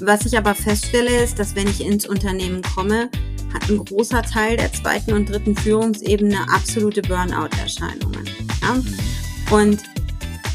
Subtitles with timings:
[0.00, 3.08] Was ich aber feststelle, ist, dass wenn ich ins Unternehmen komme,
[3.54, 8.24] hat ein großer Teil der zweiten und dritten Führungsebene absolute Burnout-Erscheinungen.
[8.62, 9.56] Ja?
[9.56, 9.82] Und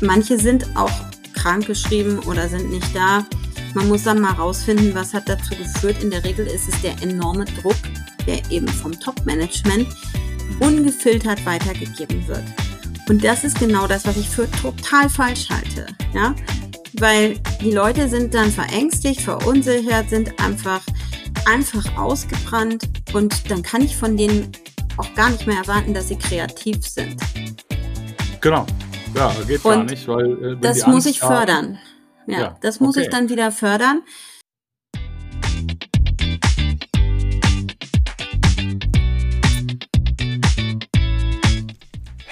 [0.01, 0.91] manche sind auch
[1.33, 3.25] krankgeschrieben oder sind nicht da.
[3.73, 6.03] Man muss dann mal rausfinden, was hat dazu geführt.
[6.03, 7.77] In der Regel ist es der enorme Druck,
[8.27, 9.87] der eben vom Top-Management
[10.59, 12.43] ungefiltert weitergegeben wird.
[13.09, 15.87] Und das ist genau das, was ich für total falsch halte.
[16.13, 16.35] Ja?
[17.01, 20.81] Weil die Leute sind dann verängstigt, verunsichert, sind einfach,
[21.47, 24.51] einfach ausgebrannt und dann kann ich von denen
[24.97, 27.19] auch gar nicht mehr erwarten, dass sie kreativ sind.
[28.39, 28.67] Genau.
[29.15, 31.79] Ja, geht und gar nicht, weil äh, das muss ich fördern.
[32.27, 33.05] Ja, ja, das muss okay.
[33.05, 34.03] ich dann wieder fördern.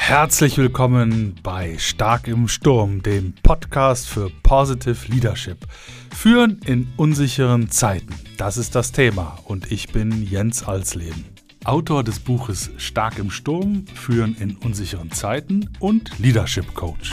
[0.10, 5.68] Herzlich willkommen bei Stark im Sturm, dem Podcast für Positive Leadership.
[6.12, 8.16] Führen in unsicheren Zeiten.
[8.36, 11.26] Das ist das Thema und ich bin Jens Alsleben.
[11.64, 17.12] Autor des Buches Stark im Sturm, Führen in unsicheren Zeiten und Leadership Coach.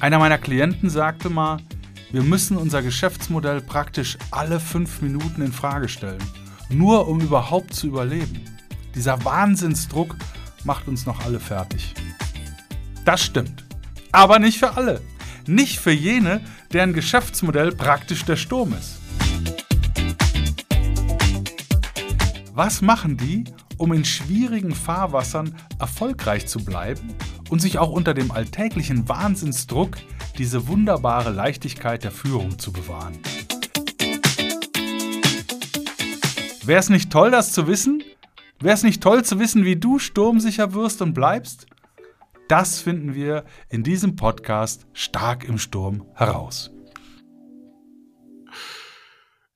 [0.00, 1.58] Einer meiner Klienten sagte mal,
[2.10, 6.18] wir müssen unser Geschäftsmodell praktisch alle fünf Minuten in Frage stellen
[6.70, 8.44] nur um überhaupt zu überleben.
[8.94, 10.16] Dieser Wahnsinnsdruck
[10.64, 11.94] macht uns noch alle fertig.
[13.04, 13.64] Das stimmt.
[14.12, 15.00] Aber nicht für alle.
[15.46, 18.98] Nicht für jene, deren Geschäftsmodell praktisch der Sturm ist.
[22.52, 23.44] Was machen die,
[23.76, 27.14] um in schwierigen Fahrwassern erfolgreich zu bleiben
[27.50, 29.96] und sich auch unter dem alltäglichen Wahnsinnsdruck
[30.36, 33.16] diese wunderbare Leichtigkeit der Führung zu bewahren?
[36.68, 38.02] Wäre es nicht toll, das zu wissen?
[38.60, 41.66] Wäre es nicht toll zu wissen, wie du sturmsicher wirst und bleibst?
[42.46, 46.70] Das finden wir in diesem Podcast Stark im Sturm heraus.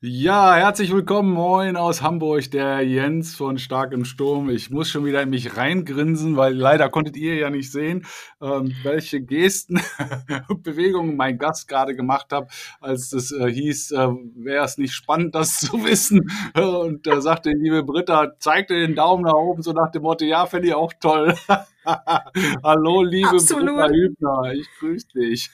[0.04, 4.50] Ja, herzlich willkommen, moin aus Hamburg, der Jens von Stark im Sturm.
[4.50, 8.04] Ich muss schon wieder in mich reingrinsen, weil leider konntet ihr ja nicht sehen,
[8.40, 9.80] ähm, welche Gesten
[10.48, 12.50] und Bewegungen mein Gast gerade gemacht hat,
[12.80, 16.28] als es äh, hieß, äh, wäre es nicht spannend, das zu wissen.
[16.56, 20.24] Und da sagte die liebe Britta, zeigte den Daumen nach oben, so nach dem Motto,
[20.24, 21.36] ja, fände ich auch toll.
[22.64, 23.76] Hallo, liebe Absolut.
[23.76, 25.52] Britta Hübner, ich grüße dich.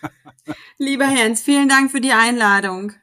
[0.79, 2.95] Lieber Jens, vielen Dank für die Einladung.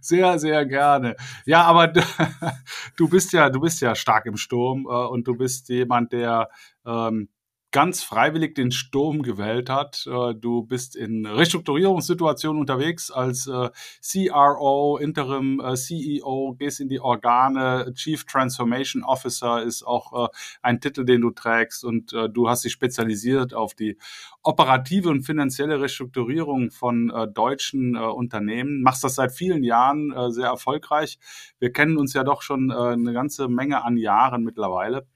[0.00, 1.16] Sehr, sehr gerne.
[1.44, 1.88] Ja, aber
[2.96, 6.48] du bist ja, du bist ja stark im Sturm äh, und du bist jemand, der
[6.86, 7.28] ähm,
[7.70, 10.06] ganz freiwillig den Sturm gewählt hat.
[10.06, 13.68] Äh, du bist in Restrukturierungssituationen unterwegs als äh,
[14.02, 17.92] CRO, Interim äh, CEO, gehst in die Organe.
[17.94, 20.30] Chief Transformation Officer ist auch
[20.62, 23.96] ein Titel, den du trägst und du hast dich spezialisiert auf die
[24.42, 28.82] operative und finanzielle Restrukturierung von deutschen Unternehmen.
[28.82, 31.18] Machst das seit vielen Jahren sehr erfolgreich.
[31.58, 35.06] Wir kennen uns ja doch schon eine ganze Menge an Jahren mittlerweile.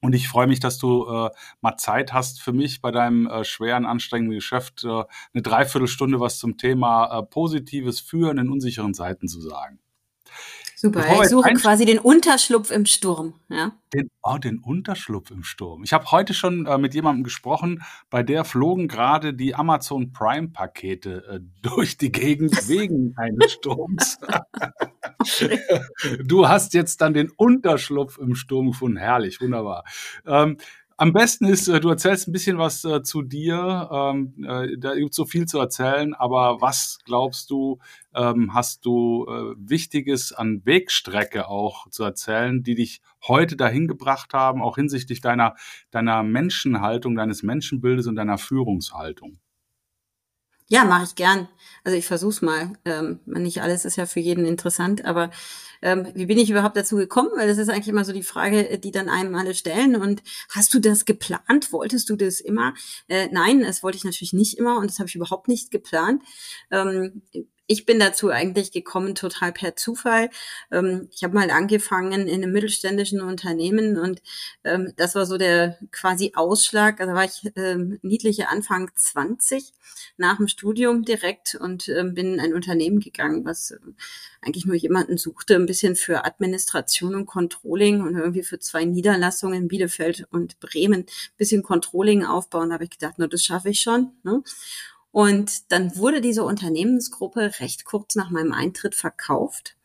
[0.00, 3.44] Und ich freue mich, dass du äh, mal Zeit hast für mich bei deinem äh,
[3.44, 9.26] schweren, anstrengenden Geschäft, äh, eine Dreiviertelstunde was zum Thema äh, positives Führen in unsicheren Zeiten
[9.26, 9.80] zu sagen.
[10.80, 13.34] Super, Bevor ich suche quasi den Unterschlupf im Sturm.
[13.48, 13.72] Ja?
[13.92, 15.82] Den, oh, den Unterschlupf im Sturm.
[15.82, 21.24] Ich habe heute schon äh, mit jemandem gesprochen, bei der flogen gerade die Amazon Prime-Pakete
[21.28, 24.20] äh, durch die Gegend wegen eines Sturms.
[26.24, 28.98] du hast jetzt dann den Unterschlupf im Sturm gefunden.
[28.98, 29.82] Herrlich, wunderbar.
[30.24, 30.58] Ähm,
[30.98, 33.88] am besten ist, äh, du erzählst ein bisschen was äh, zu dir.
[33.90, 37.78] Ähm, äh, da gibt so viel zu erzählen, aber was glaubst du,
[38.14, 39.26] ähm, hast du
[39.56, 45.54] Wichtiges an Wegstrecke auch zu erzählen, die dich heute dahin gebracht haben, auch hinsichtlich deiner,
[45.90, 49.38] deiner Menschenhaltung, deines Menschenbildes und deiner Führungshaltung?
[50.70, 51.48] Ja, mache ich gern.
[51.84, 52.72] Also ich versuch's mal.
[52.84, 55.30] Ähm, nicht alles ist ja für jeden interessant, aber
[55.80, 57.30] ähm, wie bin ich überhaupt dazu gekommen?
[57.36, 59.96] Weil das ist eigentlich immer so die Frage, die dann einem alle stellen.
[59.96, 61.72] Und hast du das geplant?
[61.72, 62.74] Wolltest du das immer?
[63.08, 66.22] Äh, nein, das wollte ich natürlich nicht immer und das habe ich überhaupt nicht geplant.
[66.70, 67.22] Ähm,
[67.68, 70.30] ich bin dazu eigentlich gekommen total per Zufall.
[70.72, 74.22] Ähm, ich habe mal angefangen in einem mittelständischen Unternehmen und
[74.64, 76.98] ähm, das war so der quasi Ausschlag.
[77.00, 79.74] Also war ich ähm, niedliche Anfang 20
[80.16, 83.78] nach dem Studium direkt und ähm, bin in ein Unternehmen gegangen, was äh,
[84.40, 89.68] eigentlich nur jemanden suchte, ein bisschen für Administration und Controlling und irgendwie für zwei Niederlassungen
[89.68, 92.70] Bielefeld und Bremen ein bisschen Controlling aufbauen.
[92.70, 94.12] Da habe ich gedacht, nur das schaffe ich schon.
[94.22, 94.42] Ne?
[95.10, 99.76] Und dann wurde diese Unternehmensgruppe recht kurz nach meinem Eintritt verkauft.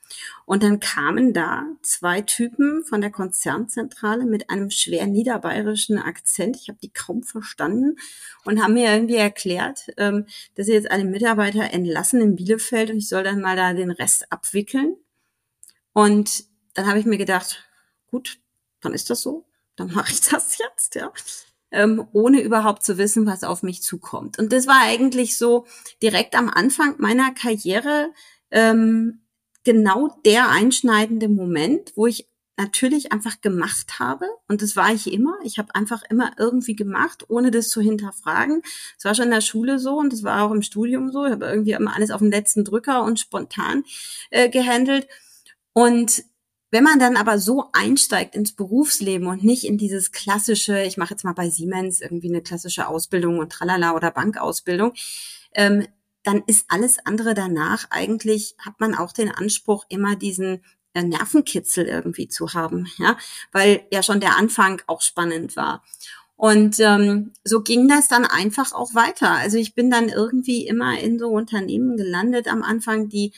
[0.45, 6.57] Und dann kamen da zwei Typen von der Konzernzentrale mit einem schwer niederbayerischen Akzent.
[6.57, 7.97] Ich habe die kaum verstanden
[8.45, 12.97] und haben mir irgendwie erklärt, ähm, dass sie jetzt alle Mitarbeiter entlassen in Bielefeld und
[12.97, 14.97] ich soll dann mal da den Rest abwickeln.
[15.93, 17.63] Und dann habe ich mir gedacht,
[18.09, 18.39] gut,
[18.81, 19.45] dann ist das so,
[19.75, 21.11] dann mache ich das jetzt, ja.
[21.75, 24.37] Ähm, ohne überhaupt zu wissen, was auf mich zukommt.
[24.37, 25.65] Und das war eigentlich so
[26.03, 28.11] direkt am Anfang meiner Karriere
[28.51, 29.21] ähm,
[29.63, 34.25] genau der einschneidende Moment, wo ich natürlich einfach gemacht habe.
[34.47, 35.35] Und das war ich immer.
[35.43, 38.61] Ich habe einfach immer irgendwie gemacht, ohne das zu hinterfragen.
[38.97, 41.25] Es war schon in der Schule so und es war auch im Studium so.
[41.25, 43.83] Ich habe irgendwie immer alles auf den letzten Drücker und spontan
[44.29, 45.07] äh, gehandelt.
[45.73, 46.23] Und
[46.73, 51.11] wenn man dann aber so einsteigt ins Berufsleben und nicht in dieses klassische, ich mache
[51.11, 54.93] jetzt mal bei Siemens irgendwie eine klassische Ausbildung und tralala oder Bankausbildung,
[55.53, 55.85] ähm,
[56.23, 60.63] dann ist alles andere danach eigentlich, hat man auch den Anspruch, immer diesen
[60.95, 63.17] äh, Nervenkitzel irgendwie zu haben, ja,
[63.51, 65.83] weil ja schon der Anfang auch spannend war.
[66.35, 69.29] Und ähm, so ging das dann einfach auch weiter.
[69.29, 73.31] Also ich bin dann irgendwie immer in so Unternehmen gelandet am Anfang, die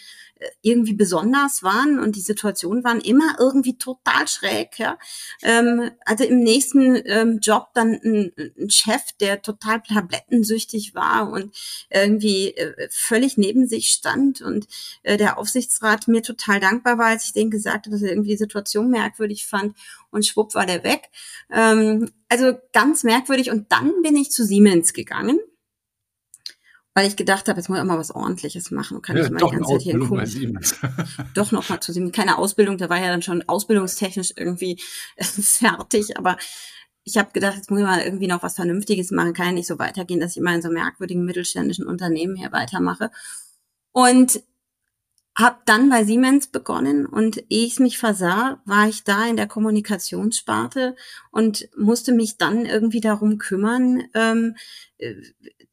[0.62, 4.78] irgendwie besonders waren und die Situationen waren immer irgendwie total schräg.
[4.78, 4.98] Ja?
[5.42, 11.56] Ähm, also im nächsten ähm, Job dann ein, ein, Chef, der total tablettensüchtig war und
[11.90, 14.68] irgendwie äh, völlig neben sich stand und
[15.04, 18.32] äh, der Aufsichtsrat mir total dankbar war, als ich den gesagt habe, dass er irgendwie
[18.32, 19.76] die Situation merkwürdig fand
[20.12, 21.10] und schwupp war der weg.
[21.52, 25.40] Ähm, also ganz merkwürdig und dann bin ich zu Siemens gegangen
[26.96, 29.02] weil ich gedacht habe, jetzt muss ich auch mal was Ordentliches machen.
[29.02, 30.60] Kann ja, ich mal die ganze Zeit hier gucken.
[31.34, 32.14] doch noch mal zu sehen.
[32.14, 34.82] Keine Ausbildung, da war ja dann schon ausbildungstechnisch irgendwie
[35.20, 36.38] fertig, aber
[37.04, 39.34] ich habe gedacht, jetzt muss ich mal irgendwie noch was Vernünftiges machen.
[39.34, 43.12] Kann ja nicht so weitergehen, dass ich immer in so merkwürdigen mittelständischen Unternehmen hier weitermache.
[43.92, 44.42] Und
[45.38, 49.48] habe dann bei Siemens begonnen und ehe ich mich versah, war ich da in der
[49.48, 50.96] Kommunikationssparte
[51.32, 54.56] und musste mich dann irgendwie darum kümmern, ähm,
[54.98, 55.14] äh,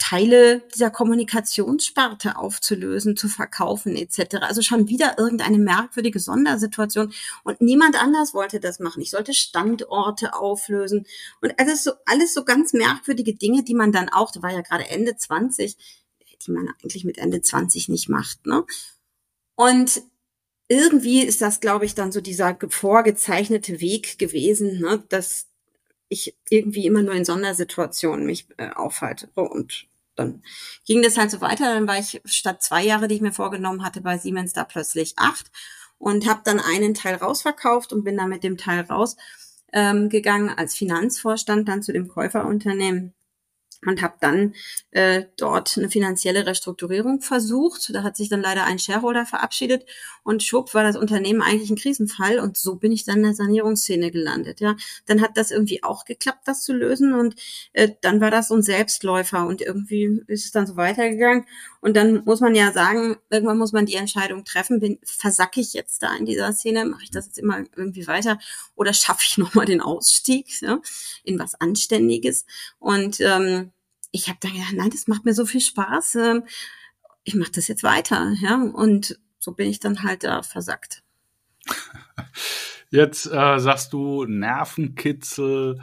[0.02, 4.38] Teile dieser Kommunikationssparte aufzulösen, zu verkaufen etc.
[4.40, 7.12] Also schon wieder irgendeine merkwürdige Sondersituation
[7.44, 9.00] und niemand anders wollte das machen.
[9.00, 11.06] Ich sollte Standorte auflösen
[11.40, 14.62] und alles so alles so ganz merkwürdige Dinge, die man dann auch, da war ja
[14.62, 15.76] gerade Ende 20,
[16.44, 18.64] die man eigentlich mit Ende 20 nicht macht, ne?
[19.54, 20.02] Und
[20.66, 25.46] irgendwie ist das, glaube ich, dann so dieser vorgezeichnete Weg gewesen, ne, dass
[26.08, 29.30] ich irgendwie immer nur in Sondersituationen mich äh, aufhalte.
[29.34, 29.86] Und
[30.16, 30.42] dann
[30.86, 31.74] ging das halt so weiter.
[31.74, 35.14] Dann war ich statt zwei Jahre, die ich mir vorgenommen hatte, bei Siemens da plötzlich
[35.16, 35.50] acht
[35.98, 39.16] und habe dann einen Teil rausverkauft und bin dann mit dem Teil raus
[39.72, 43.14] ähm, gegangen als Finanzvorstand dann zu dem Käuferunternehmen
[43.86, 44.54] und habe dann
[44.90, 47.94] äh, dort eine finanzielle Restrukturierung versucht.
[47.94, 49.84] Da hat sich dann leider ein Shareholder verabschiedet
[50.22, 53.34] und schwupp war das Unternehmen eigentlich ein Krisenfall und so bin ich dann in der
[53.34, 54.60] Sanierungsszene gelandet.
[54.60, 54.76] Ja,
[55.06, 57.34] dann hat das irgendwie auch geklappt, das zu lösen und
[57.72, 61.44] äh, dann war das so ein Selbstläufer und irgendwie ist es dann so weitergegangen
[61.82, 65.74] und dann muss man ja sagen, irgendwann muss man die Entscheidung treffen, bin versacke ich
[65.74, 68.38] jetzt da in dieser Szene, mache ich das jetzt immer irgendwie weiter
[68.74, 70.80] oder schaffe ich nochmal den Ausstieg ja,
[71.24, 72.46] in was Anständiges
[72.78, 73.72] und ähm,
[74.12, 76.14] ich habe dann gedacht, nein, das macht mir so viel Spaß.
[76.16, 76.44] Ähm,
[77.24, 78.62] ich mache das jetzt weiter, ja.
[78.62, 81.02] Und so bin ich dann halt da versackt.
[82.90, 85.80] Jetzt äh, sagst du Nervenkitzel,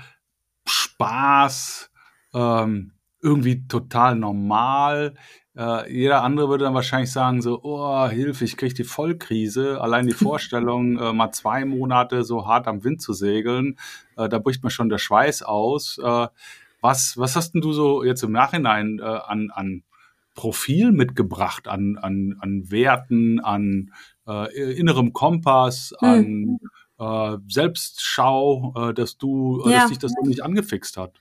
[0.65, 1.89] Spaß,
[2.35, 5.15] ähm, irgendwie total normal.
[5.59, 9.81] Äh, jeder andere würde dann wahrscheinlich sagen so, oh, Hilfe, ich kriege die Vollkrise.
[9.81, 13.77] Allein die Vorstellung, äh, mal zwei Monate so hart am Wind zu segeln,
[14.15, 15.97] äh, da bricht mir schon der Schweiß aus.
[16.01, 16.27] Äh,
[16.79, 19.83] was, was hast denn du so jetzt im Nachhinein äh, an, an
[20.33, 23.91] Profil mitgebracht, an, an, an Werten, an
[24.25, 26.59] äh, innerem Kompass, hm.
[26.99, 29.81] an äh, Selbstschau, dass du, ja.
[29.81, 31.19] dass dich das so nicht angefixt hat?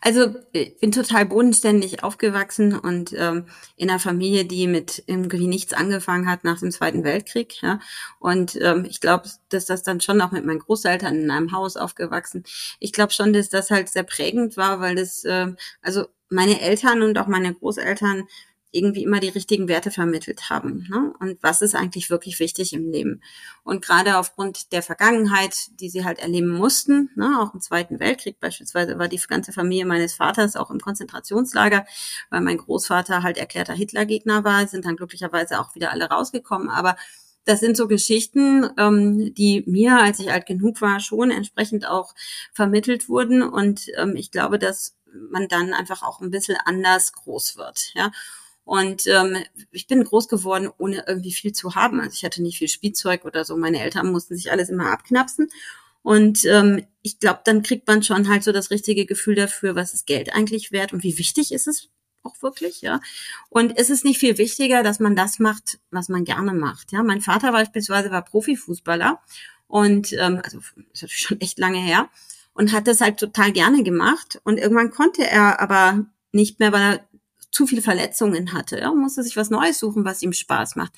[0.00, 3.46] Also ich bin total bodenständig aufgewachsen und ähm,
[3.76, 7.60] in einer Familie, die mit irgendwie nichts angefangen hat nach dem Zweiten Weltkrieg.
[7.62, 7.80] Ja.
[8.18, 11.76] Und ähm, ich glaube, dass das dann schon auch mit meinen Großeltern in einem Haus
[11.76, 12.44] aufgewachsen.
[12.78, 15.48] Ich glaube schon, dass das halt sehr prägend war, weil das, äh,
[15.82, 18.24] also meine Eltern und auch meine Großeltern
[18.72, 20.86] irgendwie immer die richtigen Werte vermittelt haben.
[20.90, 21.12] Ne?
[21.20, 23.22] Und was ist eigentlich wirklich wichtig im Leben?
[23.62, 27.38] Und gerade aufgrund der Vergangenheit, die sie halt erleben mussten, ne?
[27.40, 31.86] auch im Zweiten Weltkrieg beispielsweise, war die ganze Familie meines Vaters auch im Konzentrationslager,
[32.30, 36.68] weil mein Großvater halt erklärter Hitlergegner war, sind dann glücklicherweise auch wieder alle rausgekommen.
[36.68, 36.96] Aber
[37.46, 42.14] das sind so Geschichten, ähm, die mir, als ich alt genug war, schon entsprechend auch
[42.52, 43.42] vermittelt wurden.
[43.42, 44.96] Und ähm, ich glaube, dass
[45.30, 47.92] man dann einfach auch ein bisschen anders groß wird.
[47.94, 48.10] Ja.
[48.66, 49.36] Und ähm,
[49.70, 52.00] ich bin groß geworden, ohne irgendwie viel zu haben.
[52.00, 53.56] Also ich hatte nicht viel Spielzeug oder so.
[53.56, 55.48] Meine Eltern mussten sich alles immer abknapsen.
[56.02, 59.94] Und ähm, ich glaube, dann kriegt man schon halt so das richtige Gefühl dafür, was
[59.94, 61.90] ist Geld eigentlich wert und wie wichtig ist es
[62.24, 63.00] auch wirklich, ja.
[63.50, 66.90] Und es ist nicht viel wichtiger, dass man das macht, was man gerne macht.
[66.90, 69.20] Ja, mein Vater beispielsweise war Profifußballer
[69.68, 72.08] und ähm, also ist natürlich schon echt lange her
[72.52, 74.40] und hat das halt total gerne gemacht.
[74.42, 77.08] Und irgendwann konnte er aber nicht mehr, weil er
[77.56, 78.78] zu viele Verletzungen hatte.
[78.78, 80.92] Er musste sich was Neues suchen, was ihm Spaß macht.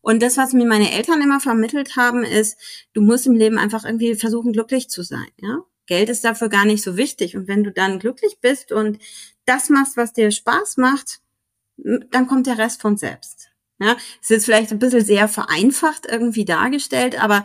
[0.00, 2.58] Und das, was mir meine Eltern immer vermittelt haben, ist,
[2.94, 5.28] du musst im Leben einfach irgendwie versuchen, glücklich zu sein.
[5.36, 5.58] Ja?
[5.86, 7.36] Geld ist dafür gar nicht so wichtig.
[7.36, 8.98] Und wenn du dann glücklich bist und
[9.44, 11.20] das machst, was dir Spaß macht,
[11.76, 13.50] dann kommt der Rest von selbst.
[13.78, 17.44] Ja, es ist vielleicht ein bisschen sehr vereinfacht irgendwie dargestellt, aber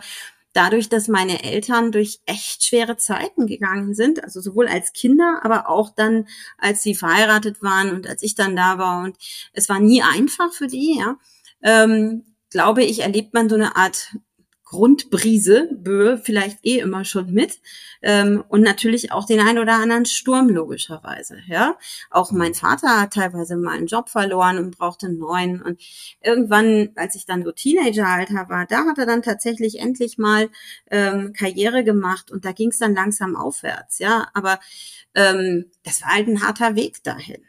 [0.56, 5.68] dadurch, dass meine Eltern durch echt schwere Zeiten gegangen sind, also sowohl als Kinder, aber
[5.68, 6.26] auch dann,
[6.58, 9.04] als sie verheiratet waren und als ich dann da war.
[9.04, 9.16] Und
[9.52, 11.16] es war nie einfach für die, ja,
[11.62, 14.16] ähm, glaube ich, erlebt man so eine Art
[14.66, 17.60] Grundbrise, Böe vielleicht eh immer schon mit
[18.02, 21.38] ähm, und natürlich auch den ein oder anderen Sturm logischerweise.
[21.46, 21.78] Ja,
[22.10, 25.80] auch mein Vater hat teilweise mal einen Job verloren und brauchte einen neuen und
[26.20, 30.50] irgendwann, als ich dann so Teenageralter war, da hat er dann tatsächlich endlich mal
[30.90, 34.00] ähm, Karriere gemacht und da ging es dann langsam aufwärts.
[34.00, 34.58] Ja, aber
[35.14, 37.42] ähm, das war halt ein harter Weg dahin.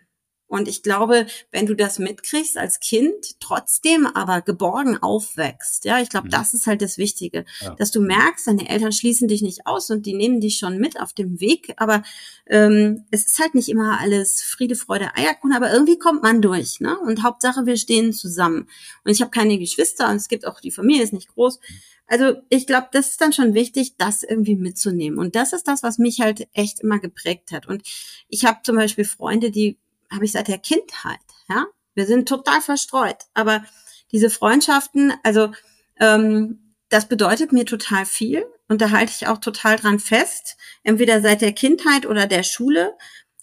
[0.47, 6.09] Und ich glaube, wenn du das mitkriegst als Kind, trotzdem aber geborgen aufwächst, ja, ich
[6.09, 6.31] glaube, mhm.
[6.31, 7.75] das ist halt das Wichtige, ja.
[7.75, 10.99] dass du merkst, deine Eltern schließen dich nicht aus und die nehmen dich schon mit
[11.01, 12.01] auf dem Weg, aber
[12.45, 16.79] ähm, es ist halt nicht immer alles Friede, Freude, Eierkuchen, aber irgendwie kommt man durch,
[16.79, 16.97] ne?
[16.99, 18.69] Und Hauptsache, wir stehen zusammen.
[19.03, 21.59] Und ich habe keine Geschwister und es gibt auch die Familie ist nicht groß.
[22.07, 25.19] Also ich glaube, das ist dann schon wichtig, das irgendwie mitzunehmen.
[25.19, 27.67] Und das ist das, was mich halt echt immer geprägt hat.
[27.67, 27.83] Und
[28.29, 29.77] ich habe zum Beispiel Freunde, die
[30.11, 31.19] habe ich seit der Kindheit.
[31.49, 33.63] Ja, wir sind total verstreut, aber
[34.11, 35.51] diese Freundschaften, also
[35.99, 41.21] ähm, das bedeutet mir total viel und da halte ich auch total dran fest, entweder
[41.21, 42.93] seit der Kindheit oder der Schule.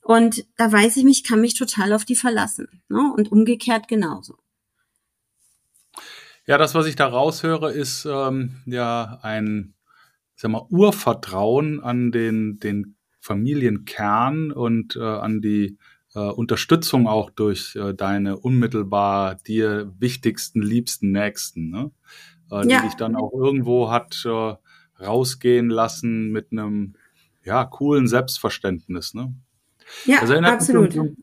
[0.03, 2.83] Und da weiß ich mich, kann mich total auf die verlassen.
[2.89, 3.13] Ne?
[3.17, 4.37] Und umgekehrt genauso.
[6.47, 9.75] Ja, das, was ich da raushöre, ist ähm, ja ein
[10.37, 15.79] sag mal, Urvertrauen an den, den Familienkern und äh, an die
[16.15, 21.91] äh, Unterstützung auch durch äh, deine unmittelbar dir wichtigsten, liebsten Nächsten, ne?
[22.51, 22.81] äh, ja.
[22.81, 24.55] die dich dann auch irgendwo hat äh,
[25.03, 26.95] rausgehen lassen mit einem
[27.45, 29.15] ja coolen Selbstverständnis.
[29.15, 29.35] Ne?
[30.07, 30.93] Ja, das absolut.
[30.93, 31.15] So,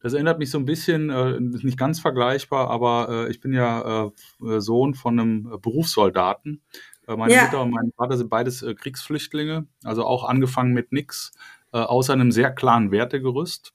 [0.00, 4.10] das erinnert mich so ein bisschen, äh, nicht ganz vergleichbar, aber äh, ich bin ja
[4.42, 6.60] äh, Sohn von einem Berufssoldaten.
[7.08, 7.44] Äh, meine ja.
[7.44, 11.32] Mutter und mein Vater sind beides äh, Kriegsflüchtlinge, also auch angefangen mit nix,
[11.72, 13.72] äh, außer einem sehr klaren Wertegerüst.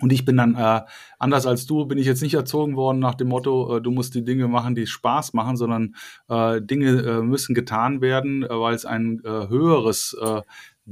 [0.00, 0.82] Und ich bin dann, äh,
[1.18, 4.14] anders als du, bin ich jetzt nicht erzogen worden nach dem Motto, äh, du musst
[4.14, 5.94] die Dinge machen, die Spaß machen, sondern
[6.28, 10.16] äh, Dinge äh, müssen getan werden, äh, weil es ein äh, höheres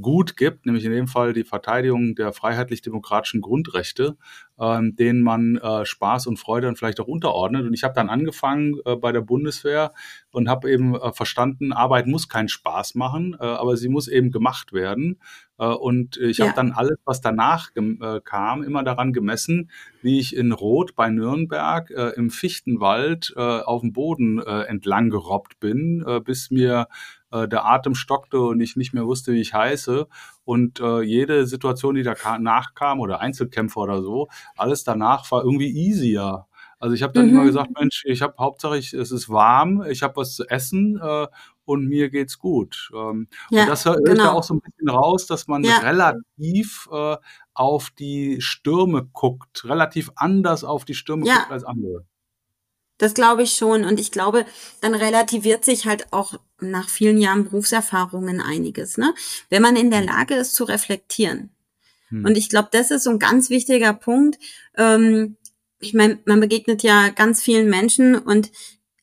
[0.00, 4.16] Gut gibt, nämlich in dem Fall die Verteidigung der freiheitlich-demokratischen Grundrechte,
[4.58, 7.64] ähm, denen man äh, Spaß und Freude dann vielleicht auch unterordnet.
[7.64, 9.92] Und ich habe dann angefangen äh, bei der Bundeswehr
[10.32, 14.72] und habe eben äh, verstanden, Arbeit muss keinen Spaß machen, aber sie muss eben gemacht
[14.72, 15.20] werden.
[15.58, 16.46] Äh, und ich ja.
[16.46, 19.70] habe dann alles, was danach äh, kam, immer daran gemessen,
[20.02, 26.50] wie ich in Rot bei Nürnberg im Fichtenwald auf dem Boden entlang gerobbt bin, bis
[26.50, 26.88] mir
[27.34, 30.06] äh, der Atem stockte und ich nicht mehr wusste, wie ich heiße.
[30.44, 35.70] Und äh, jede Situation, die da nachkam oder Einzelkämpfer oder so, alles danach war irgendwie
[35.70, 36.46] easier.
[36.78, 37.32] Also ich habe dann mhm.
[37.32, 41.00] immer gesagt, Mensch, ich habe Hauptsache, ich, es ist warm, ich habe was zu essen
[41.02, 41.26] äh,
[41.64, 42.90] und mir geht's gut.
[42.94, 44.24] Ähm, ja, und das hört genau.
[44.24, 45.78] da auch so ein bisschen raus, dass man ja.
[45.78, 47.16] relativ äh,
[47.54, 51.38] auf die Stürme guckt, relativ anders auf die Stürme ja.
[51.38, 52.04] guckt als andere.
[52.98, 53.84] Das glaube ich schon.
[53.84, 54.46] Und ich glaube,
[54.80, 59.14] dann relativiert sich halt auch nach vielen Jahren Berufserfahrungen einiges, ne?
[59.50, 60.06] Wenn man in der hm.
[60.06, 61.50] Lage ist zu reflektieren.
[62.08, 62.24] Hm.
[62.24, 64.38] Und ich glaube, das ist so ein ganz wichtiger Punkt.
[64.76, 65.36] Ähm,
[65.80, 68.52] ich meine, man begegnet ja ganz vielen Menschen und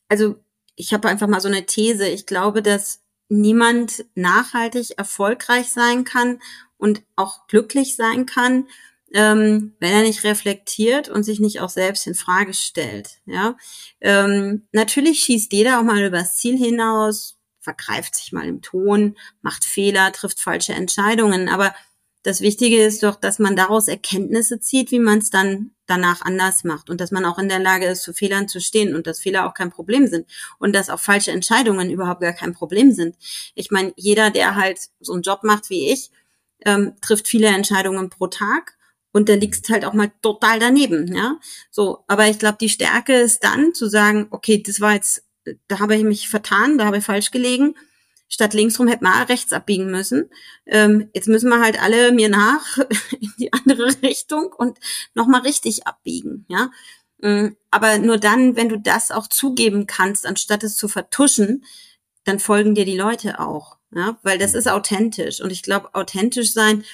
[0.08, 0.36] also
[0.76, 2.08] ich habe einfach mal so eine These.
[2.08, 6.40] Ich glaube, dass niemand nachhaltig erfolgreich sein kann
[6.76, 8.66] und auch glücklich sein kann,
[9.14, 13.20] ähm, wenn er nicht reflektiert und sich nicht auch selbst in Frage stellt.
[13.26, 13.56] Ja,
[14.00, 19.64] ähm, natürlich schießt jeder auch mal übers Ziel hinaus, vergreift sich mal im Ton, macht
[19.64, 21.48] Fehler, trifft falsche Entscheidungen.
[21.48, 21.74] Aber
[22.22, 26.62] das Wichtige ist doch, dass man daraus Erkenntnisse zieht, wie man es dann danach anders
[26.62, 29.20] macht und dass man auch in der Lage ist, zu Fehlern zu stehen und dass
[29.20, 30.26] Fehler auch kein Problem sind
[30.58, 33.16] und dass auch falsche Entscheidungen überhaupt gar kein Problem sind.
[33.54, 36.10] Ich meine, jeder, der halt so einen Job macht wie ich,
[36.64, 38.76] ähm, trifft viele Entscheidungen pro Tag
[39.12, 41.38] und da liegst halt auch mal total daneben, ja.
[41.70, 45.24] So, aber ich glaube, die Stärke ist dann zu sagen, okay, das war jetzt,
[45.66, 47.74] da habe ich mich vertan, da habe ich falsch gelegen.
[48.32, 50.30] Statt linksrum hätte man rechts abbiegen müssen.
[50.64, 52.78] Ähm, jetzt müssen wir halt alle mir nach
[53.20, 54.78] in die andere Richtung und
[55.14, 56.70] nochmal richtig abbiegen, ja.
[57.18, 61.64] Mm, aber nur dann, wenn du das auch zugeben kannst, anstatt es zu vertuschen,
[62.24, 65.42] dann folgen dir die Leute auch, ja, weil das ist authentisch.
[65.42, 66.84] Und ich glaube, authentisch sein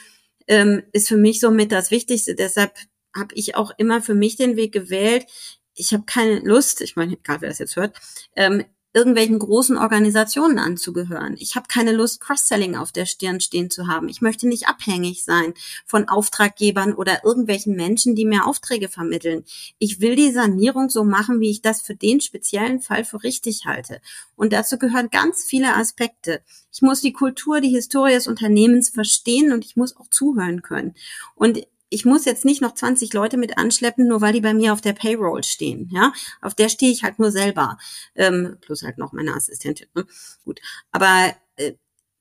[0.48, 2.34] ähm, ist für mich somit das Wichtigste.
[2.34, 2.76] Deshalb
[3.14, 5.26] habe ich auch immer für mich den Weg gewählt.
[5.74, 7.96] Ich habe keine Lust, ich meine, egal wer das jetzt hört,
[8.34, 8.64] ähm,
[8.94, 11.36] irgendwelchen großen Organisationen anzugehören.
[11.38, 14.08] Ich habe keine Lust, Cross-Selling auf der Stirn stehen zu haben.
[14.08, 15.54] Ich möchte nicht abhängig sein
[15.86, 19.44] von Auftraggebern oder irgendwelchen Menschen, die mir Aufträge vermitteln.
[19.78, 23.66] Ich will die Sanierung so machen, wie ich das für den speziellen Fall für richtig
[23.66, 24.00] halte.
[24.36, 26.42] Und dazu gehören ganz viele Aspekte.
[26.72, 30.94] Ich muss die Kultur, die Historie des Unternehmens verstehen und ich muss auch zuhören können.
[31.34, 34.72] Und ich muss jetzt nicht noch 20 Leute mit anschleppen, nur weil die bei mir
[34.72, 35.88] auf der Payroll stehen.
[35.92, 37.78] Ja, auf der stehe ich halt nur selber,
[38.14, 39.88] ähm, plus halt noch meine Assistentin.
[39.94, 40.06] Ne?
[40.44, 40.60] Gut,
[40.92, 41.72] aber äh,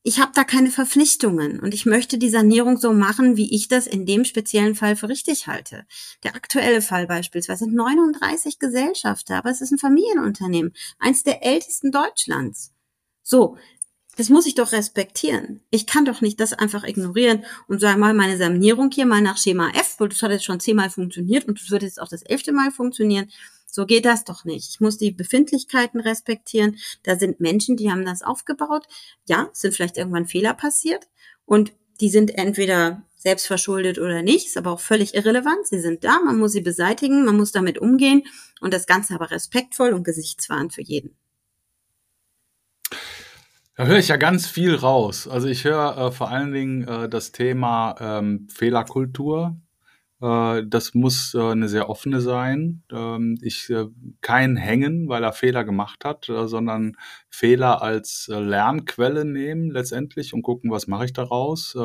[0.04, 3.88] ich habe da keine Verpflichtungen und ich möchte die Sanierung so machen, wie ich das
[3.88, 5.86] in dem speziellen Fall für richtig halte.
[6.24, 11.92] Der aktuelle Fall beispielsweise sind 39 Gesellschafter, aber es ist ein Familienunternehmen, eins der ältesten
[11.92, 12.72] Deutschlands.
[13.22, 13.58] So,
[14.18, 15.62] das muss ich doch respektieren.
[15.70, 19.38] Ich kann doch nicht das einfach ignorieren und sagen mal meine Sanierung hier mal nach
[19.38, 22.24] Schema F, weil das hat jetzt schon zehnmal funktioniert und es wird jetzt auch das
[22.24, 23.30] elfte Mal funktionieren.
[23.68, 24.70] So geht das doch nicht.
[24.70, 26.78] Ich muss die Befindlichkeiten respektieren.
[27.04, 28.88] Da sind Menschen, die haben das aufgebaut.
[29.28, 31.08] Ja, sind vielleicht irgendwann Fehler passiert
[31.46, 35.68] und die sind entweder selbst verschuldet oder nicht, ist aber auch völlig irrelevant.
[35.68, 38.24] Sie sind da, man muss sie beseitigen, man muss damit umgehen
[38.62, 41.16] und das Ganze aber respektvoll und gesichtswahrend für jeden.
[43.78, 45.28] Da höre ich ja ganz viel raus.
[45.28, 49.56] Also ich höre äh, vor allen Dingen äh, das Thema ähm, Fehlerkultur.
[50.20, 52.82] Äh, das muss äh, eine sehr offene sein.
[52.92, 53.86] Ähm, ich äh,
[54.22, 56.98] kein Hängen, weil er Fehler gemacht hat, sondern
[57.30, 61.78] Fehler als Lernquelle nehmen letztendlich und gucken, was mache ich daraus.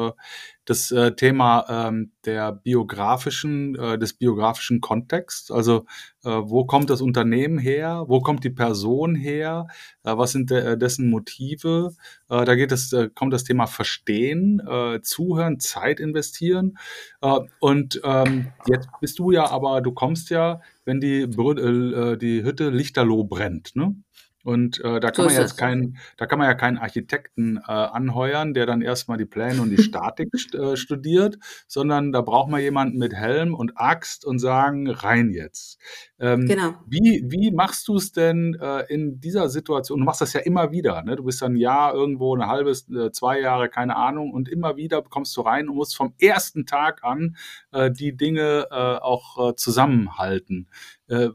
[0.64, 5.86] Das Thema ähm, der biografischen, äh, des biografischen Kontexts, also
[6.24, 9.66] äh, wo kommt das Unternehmen her, wo kommt die Person her,
[10.04, 11.94] äh, was sind de äh, dessen Motive,
[12.28, 16.78] äh, da geht es, äh, kommt das Thema Verstehen, äh, Zuhören, Zeit investieren.
[17.20, 22.16] Äh, und ähm, jetzt bist du ja, aber du kommst ja, wenn die, Brü äh,
[22.16, 23.94] die Hütte lichterloh brennt, ne?
[24.42, 27.70] Und äh, da kann so man jetzt keinen, da kann man ja keinen Architekten äh,
[27.70, 32.60] anheuern, der dann erstmal die Pläne und die Statik äh, studiert, sondern da braucht man
[32.60, 35.78] jemanden mit Helm und Axt und sagen, rein jetzt.
[36.18, 36.74] Ähm, genau.
[36.86, 40.00] Wie, wie machst du es denn äh, in dieser Situation?
[40.00, 41.16] Du machst das ja immer wieder, ne?
[41.16, 44.76] Du bist dann ein Jahr irgendwo, ein halbes, äh, zwei Jahre, keine Ahnung, und immer
[44.76, 47.36] wieder kommst du rein und musst vom ersten Tag an
[47.72, 50.68] äh, die Dinge äh, auch äh, zusammenhalten.
[51.08, 51.28] Äh,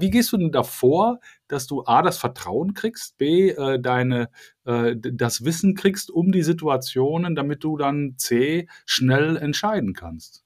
[0.00, 1.20] wie gehst du denn davor,
[1.54, 4.28] dass du A, das Vertrauen kriegst, B, äh, deine,
[4.64, 10.44] äh, das Wissen kriegst um die Situationen, damit du dann C, schnell entscheiden kannst?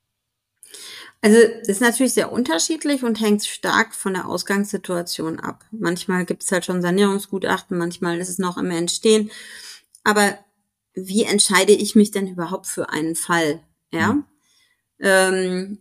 [1.20, 5.64] Also das ist natürlich sehr unterschiedlich und hängt stark von der Ausgangssituation ab.
[5.72, 9.30] Manchmal gibt es halt schon Sanierungsgutachten, manchmal ist es noch im Entstehen.
[10.04, 10.38] Aber
[10.94, 13.60] wie entscheide ich mich denn überhaupt für einen Fall?
[13.92, 14.12] Ja.
[14.12, 14.24] Mhm.
[15.00, 15.78] Ähm,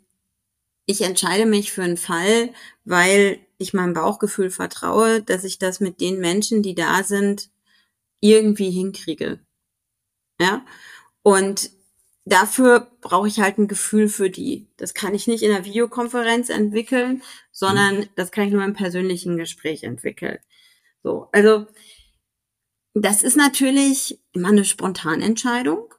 [0.86, 2.50] ich entscheide mich für einen Fall,
[2.86, 7.50] weil ich meinem Bauchgefühl vertraue, dass ich das mit den Menschen, die da sind,
[8.20, 9.39] irgendwie hinkriege.
[10.39, 10.65] Ja.
[11.24, 11.72] Und
[12.26, 14.67] dafür brauche ich halt ein Gefühl für die.
[14.78, 18.10] Das kann ich nicht in einer Videokonferenz entwickeln, sondern mhm.
[18.15, 20.39] das kann ich nur im persönlichen Gespräch entwickeln.
[21.04, 21.30] So.
[21.32, 21.67] Also,
[22.93, 25.93] das ist natürlich immer eine Spontanentscheidung.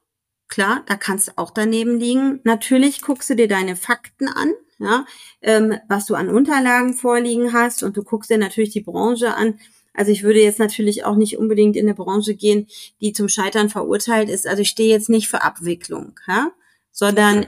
[0.48, 2.40] Klar, da kannst du auch daneben liegen.
[2.44, 5.06] Natürlich guckst du dir deine Fakten an ja,
[5.42, 9.58] ähm, was du an Unterlagen vorliegen hast und du guckst dir natürlich die Branche an.
[9.94, 12.68] Also ich würde jetzt natürlich auch nicht unbedingt in eine Branche gehen,
[13.00, 14.46] die zum Scheitern verurteilt ist.
[14.46, 16.52] Also ich stehe jetzt nicht für Abwicklung, ja,
[16.92, 17.46] sondern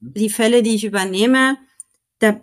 [0.00, 1.58] die Fälle, die ich übernehme,
[2.20, 2.40] da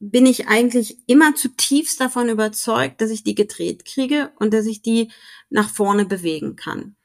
[0.00, 4.82] bin ich eigentlich immer zutiefst davon überzeugt, dass ich die gedreht kriege und dass ich
[4.82, 5.12] die
[5.48, 6.96] nach vorne bewegen kann.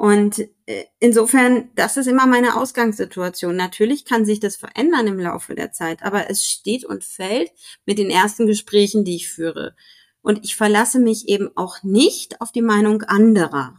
[0.00, 3.54] Und äh, insofern, das ist immer meine Ausgangssituation.
[3.54, 7.50] Natürlich kann sich das verändern im Laufe der Zeit, aber es steht und fällt
[7.84, 9.76] mit den ersten Gesprächen, die ich führe.
[10.22, 13.78] Und ich verlasse mich eben auch nicht auf die Meinung anderer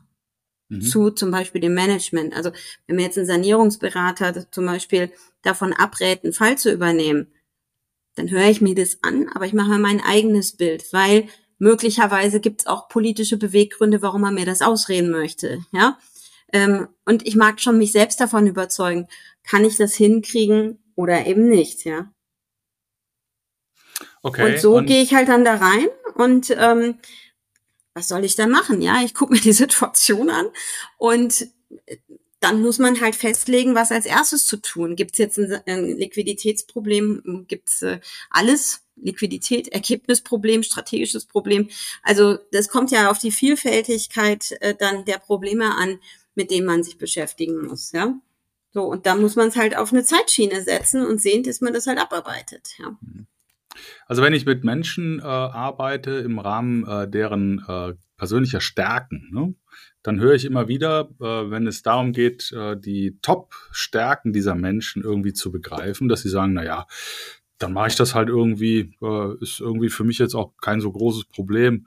[0.69, 0.81] mhm.
[0.81, 2.35] zu zum Beispiel dem Management.
[2.35, 2.51] Also
[2.85, 7.33] wenn mir jetzt ein Sanierungsberater zum Beispiel davon abrät, einen Fall zu übernehmen,
[8.13, 12.39] dann höre ich mir das an, aber ich mache mir mein eigenes Bild, weil möglicherweise
[12.39, 15.65] gibt es auch politische Beweggründe, warum er mir das ausreden möchte.
[15.71, 15.97] Ja,
[16.53, 19.07] ähm, und ich mag schon mich selbst davon überzeugen,
[19.43, 22.11] kann ich das hinkriegen, oder eben nicht, ja.
[24.21, 24.53] Okay.
[24.53, 26.99] Und so gehe ich halt dann da rein und ähm,
[27.93, 28.81] was soll ich da machen?
[28.81, 30.47] Ja, ich gucke mir die Situation an
[30.97, 31.47] und
[32.39, 34.95] dann muss man halt festlegen, was als erstes zu tun.
[34.95, 37.45] Gibt es jetzt ein, ein Liquiditätsproblem?
[37.47, 38.81] Gibt es äh, alles?
[38.95, 41.69] Liquidität, Ergebnisproblem, strategisches Problem.
[42.03, 45.99] Also das kommt ja auf die Vielfältigkeit äh, dann der Probleme an,
[46.41, 47.91] mit denen man sich beschäftigen muss.
[47.91, 48.15] Ja.
[48.71, 51.71] So, und da muss man es halt auf eine Zeitschiene setzen und sehen, dass man
[51.71, 52.69] das halt abarbeitet.
[52.79, 52.97] Ja.
[54.07, 59.53] Also wenn ich mit Menschen äh, arbeite im Rahmen äh, deren äh, persönlicher Stärken, ne,
[60.01, 65.03] dann höre ich immer wieder, äh, wenn es darum geht, äh, die Top-Stärken dieser Menschen
[65.03, 66.87] irgendwie zu begreifen, dass sie sagen, na ja,
[67.59, 70.91] dann mache ich das halt irgendwie, äh, ist irgendwie für mich jetzt auch kein so
[70.91, 71.85] großes Problem.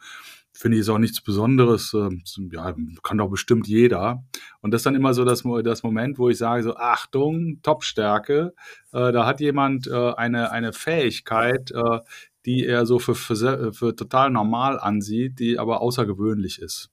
[0.57, 1.93] Finde ich ist auch nichts Besonderes.
[1.95, 2.11] Äh,
[2.53, 4.25] ja, kann doch bestimmt jeder.
[4.61, 8.55] Und das ist dann immer so das, das Moment, wo ich sage so, Achtung, Top-Stärke.
[8.93, 11.99] Äh, da hat jemand äh, eine, eine Fähigkeit, äh,
[12.47, 16.91] die er so für, für, für total normal ansieht, die aber außergewöhnlich ist.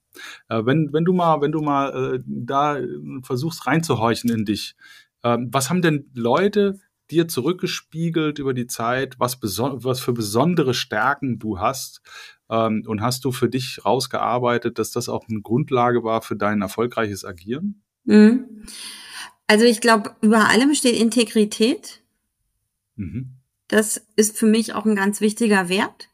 [0.49, 2.79] Äh, wenn, wenn du mal, wenn du mal da
[3.21, 4.75] versuchst reinzuhorchen in dich,
[5.23, 6.79] äh, was haben denn Leute
[7.11, 12.01] dir zurückgespiegelt über die Zeit, was, was für besondere Stärken du hast?
[12.49, 16.61] Ähm, und hast du für dich rausgearbeitet, dass das auch eine Grundlage war für dein
[16.61, 17.83] erfolgreiches Agieren?
[18.05, 18.65] Mhm.
[19.47, 22.01] Also ich glaube, über allem steht Integrität.
[22.95, 23.35] Mhm.
[23.67, 26.09] Das ist für mich auch ein ganz wichtiger Wert.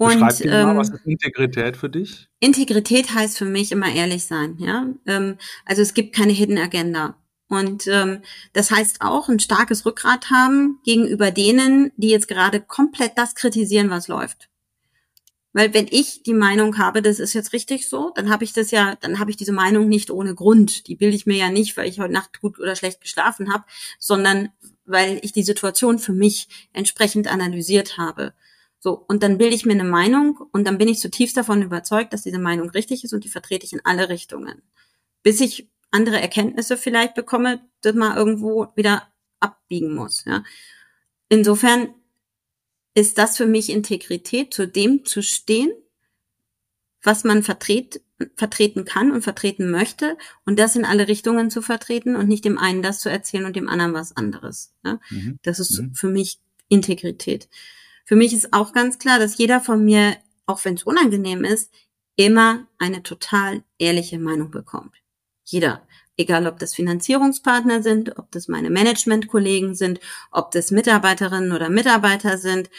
[0.00, 2.28] Und, Beschreib ähm, mal, was ist Integrität für dich?
[2.40, 4.86] Integrität heißt für mich immer ehrlich sein, ja.
[5.06, 7.18] Ähm, also es gibt keine Hidden Agenda.
[7.50, 13.18] Und ähm, das heißt auch ein starkes Rückgrat haben gegenüber denen, die jetzt gerade komplett
[13.18, 14.48] das kritisieren, was läuft.
[15.52, 18.70] Weil wenn ich die Meinung habe, das ist jetzt richtig so, dann habe ich das
[18.70, 20.86] ja, dann habe ich diese Meinung nicht ohne Grund.
[20.86, 23.64] Die bilde ich mir ja nicht, weil ich heute Nacht gut oder schlecht geschlafen habe,
[23.98, 24.50] sondern
[24.84, 28.32] weil ich die Situation für mich entsprechend analysiert habe.
[28.78, 32.12] So, und dann bilde ich mir eine Meinung und dann bin ich zutiefst davon überzeugt,
[32.12, 34.62] dass diese Meinung richtig ist und die vertrete ich in alle Richtungen.
[35.24, 39.08] Bis ich andere Erkenntnisse vielleicht bekomme, dass man irgendwo wieder
[39.40, 40.24] abbiegen muss.
[40.24, 40.44] Ja.
[41.28, 41.94] Insofern
[42.94, 45.72] ist das für mich Integrität, zu dem zu stehen,
[47.02, 48.02] was man vertret,
[48.36, 52.58] vertreten kann und vertreten möchte und das in alle Richtungen zu vertreten und nicht dem
[52.58, 54.74] einen das zu erzählen und dem anderen was anderes.
[54.84, 55.00] Ja?
[55.08, 55.38] Mhm.
[55.42, 55.94] Das ist mhm.
[55.94, 57.48] für mich Integrität.
[58.04, 61.72] Für mich ist auch ganz klar, dass jeder von mir, auch wenn es unangenehm ist,
[62.16, 64.99] immer eine total ehrliche Meinung bekommt.
[65.50, 65.86] Jeder.
[66.16, 72.38] Egal, ob das Finanzierungspartner sind, ob das meine Managementkollegen sind, ob das Mitarbeiterinnen oder Mitarbeiter
[72.38, 72.70] sind.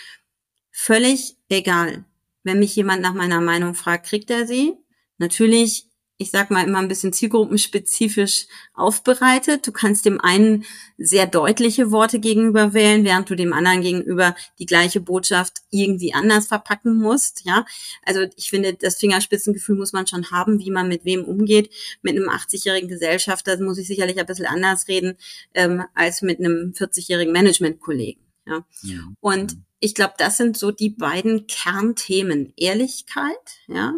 [0.72, 2.06] Völlig egal.
[2.44, 4.74] Wenn mich jemand nach meiner Meinung fragt, kriegt er sie.
[5.18, 5.91] Natürlich
[6.22, 9.66] ich sag mal, immer ein bisschen zielgruppenspezifisch aufbereitet.
[9.66, 10.66] Du kannst dem einen
[11.00, 16.46] sehr deutliche Worte gegenüber wählen, während du dem anderen gegenüber die gleiche Botschaft irgendwie anders
[16.46, 17.44] verpacken musst.
[17.44, 17.66] Ja,
[18.04, 21.72] also ich finde, das Fingerspitzengefühl muss man schon haben, wie man mit wem umgeht.
[22.04, 25.18] Mit einem 80-jährigen Gesellschafter muss ich sicherlich ein bisschen anders reden
[25.56, 28.22] ähm, als mit einem 40-jährigen Managementkollegen.
[28.46, 28.64] Ja.
[28.84, 29.00] ja.
[29.22, 32.54] Und ich glaube, das sind so die beiden Kernthemen.
[32.58, 33.96] Ehrlichkeit, ja,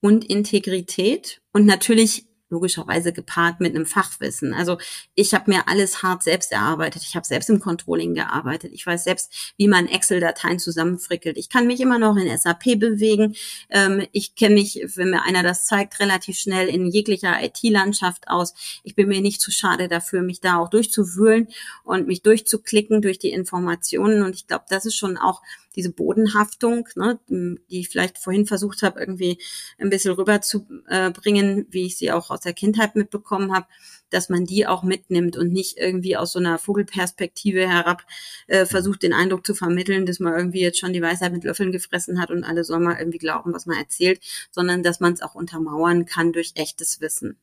[0.00, 4.54] und Integrität und natürlich logischerweise gepaart mit einem Fachwissen.
[4.54, 4.78] Also
[5.14, 7.02] ich habe mir alles hart selbst erarbeitet.
[7.02, 8.72] Ich habe selbst im Controlling gearbeitet.
[8.72, 11.36] Ich weiß selbst, wie man Excel-Dateien zusammenfrickelt.
[11.36, 13.34] Ich kann mich immer noch in SAP bewegen.
[13.70, 18.54] Ähm, ich kenne mich, wenn mir einer das zeigt, relativ schnell in jeglicher IT-Landschaft aus.
[18.84, 21.48] Ich bin mir nicht zu schade dafür, mich da auch durchzuwühlen
[21.82, 24.22] und mich durchzuklicken durch die Informationen.
[24.22, 25.42] Und ich glaube, das ist schon auch
[25.76, 29.38] diese Bodenhaftung, ne, die ich vielleicht vorhin versucht habe, irgendwie
[29.78, 33.66] ein bisschen rüberzubringen, wie ich sie auch aus der Kindheit mitbekommen habe,
[34.10, 38.04] dass man die auch mitnimmt und nicht irgendwie aus so einer Vogelperspektive herab
[38.46, 41.72] äh, versucht, den Eindruck zu vermitteln, dass man irgendwie jetzt schon die Weisheit mit Löffeln
[41.72, 45.22] gefressen hat und alle sollen mal irgendwie glauben, was man erzählt, sondern dass man es
[45.22, 47.36] auch untermauern kann durch echtes Wissen.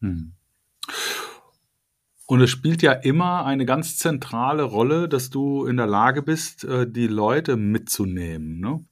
[0.00, 0.32] Hm.
[2.32, 6.64] Und es spielt ja immer eine ganz zentrale Rolle, dass du in der Lage bist,
[6.64, 8.58] äh, die Leute mitzunehmen.
[8.58, 8.82] Ne?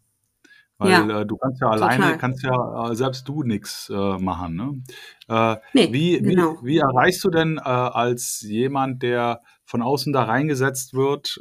[0.77, 2.19] Weil ja, äh, du kannst ja alleine, total.
[2.19, 4.57] kannst ja äh, selbst du nichts äh, machen.
[4.57, 5.63] Ne?
[5.73, 6.59] Nee, wie, genau.
[6.61, 11.41] wie, wie, erreichst du denn als jemand, der von außen da reingesetzt wird,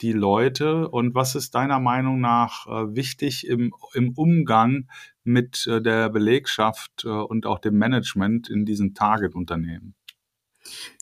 [0.00, 0.88] die Leute?
[0.88, 4.88] Und was ist deiner Meinung nach wichtig im, im Umgang
[5.24, 9.97] mit der Belegschaft und auch dem Management in diesen Target-Unternehmen?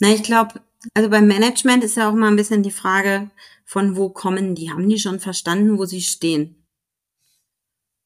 [0.00, 0.60] Na, ich glaube,
[0.94, 3.30] also beim Management ist ja auch mal ein bisschen die Frage,
[3.64, 4.70] von wo kommen die?
[4.70, 6.66] Haben die schon verstanden, wo sie stehen?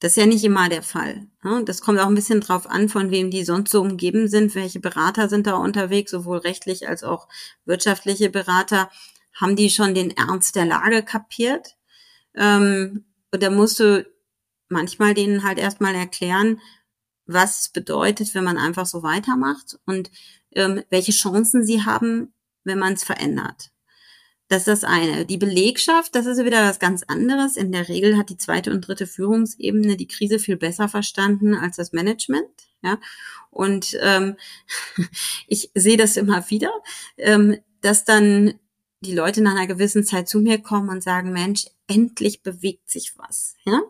[0.00, 1.26] Das ist ja nicht immer der Fall.
[1.42, 1.62] Ne?
[1.64, 4.80] Das kommt auch ein bisschen drauf an, von wem die sonst so umgeben sind, welche
[4.80, 7.28] Berater sind da unterwegs, sowohl rechtlich als auch
[7.66, 8.90] wirtschaftliche Berater.
[9.34, 11.76] haben die schon den Ernst der Lage kapiert?
[12.34, 14.06] Ähm, und da musst du
[14.68, 16.60] manchmal denen halt erstmal erklären,
[17.26, 20.10] was es bedeutet, wenn man einfach so weitermacht und
[20.54, 22.32] ähm, welche Chancen sie haben,
[22.64, 23.70] wenn man es verändert.
[24.48, 25.26] Das ist das eine.
[25.26, 27.56] Die Belegschaft, das ist wieder was ganz anderes.
[27.56, 31.76] In der Regel hat die zweite und dritte Führungsebene die Krise viel besser verstanden als
[31.76, 32.50] das Management.
[32.82, 32.98] Ja,
[33.50, 34.36] und ähm,
[35.46, 36.72] ich sehe das immer wieder,
[37.16, 38.54] ähm, dass dann
[39.00, 43.16] die Leute nach einer gewissen Zeit zu mir kommen und sagen, Mensch, endlich bewegt sich
[43.18, 43.54] was.
[43.64, 43.80] Ja,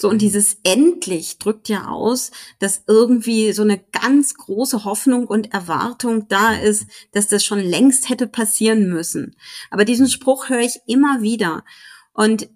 [0.00, 0.20] so, und mhm.
[0.20, 2.30] dieses endlich drückt ja aus,
[2.60, 8.08] dass irgendwie so eine ganz große Hoffnung und Erwartung da ist, dass das schon längst
[8.08, 9.34] hätte passieren müssen.
[9.72, 11.64] Aber diesen Spruch höre ich immer wieder.
[12.12, 12.48] Und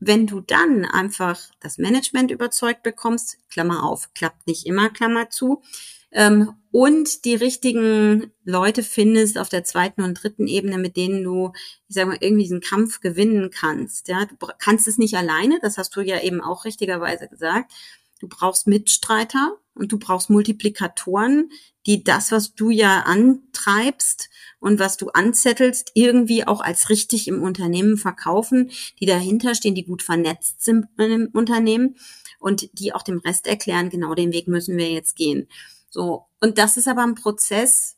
[0.00, 5.62] wenn du dann einfach das Management überzeugt bekommst, Klammer auf, klappt nicht immer, Klammer zu,
[6.10, 11.52] ähm, und die richtigen Leute findest auf der zweiten und dritten Ebene, mit denen du,
[11.88, 14.08] ich sag mal, irgendwie diesen Kampf gewinnen kannst.
[14.08, 17.72] Ja, du kannst es nicht alleine, das hast du ja eben auch richtigerweise gesagt.
[18.20, 21.50] Du brauchst Mitstreiter und du brauchst Multiplikatoren,
[21.86, 27.42] die das, was du ja antreibst und was du anzettelst, irgendwie auch als richtig im
[27.42, 31.96] Unternehmen verkaufen, die dahinter stehen, die gut vernetzt sind im Unternehmen
[32.38, 35.48] und die auch dem Rest erklären, genau den Weg müssen wir jetzt gehen.
[35.92, 36.24] So.
[36.40, 37.96] Und das ist aber ein Prozess,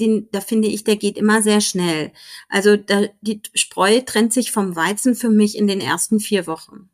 [0.00, 2.12] den, da finde ich, der geht immer sehr schnell.
[2.48, 6.88] Also da, die Spreu trennt sich vom Weizen für mich in den ersten vier Wochen.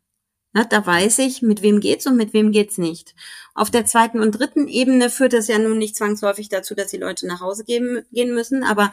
[0.55, 3.13] Ja, da weiß ich, mit wem geht's und mit wem geht's nicht.
[3.53, 6.97] Auf der zweiten und dritten Ebene führt das ja nun nicht zwangsläufig dazu, dass die
[6.97, 8.91] Leute nach Hause gehen, gehen müssen, aber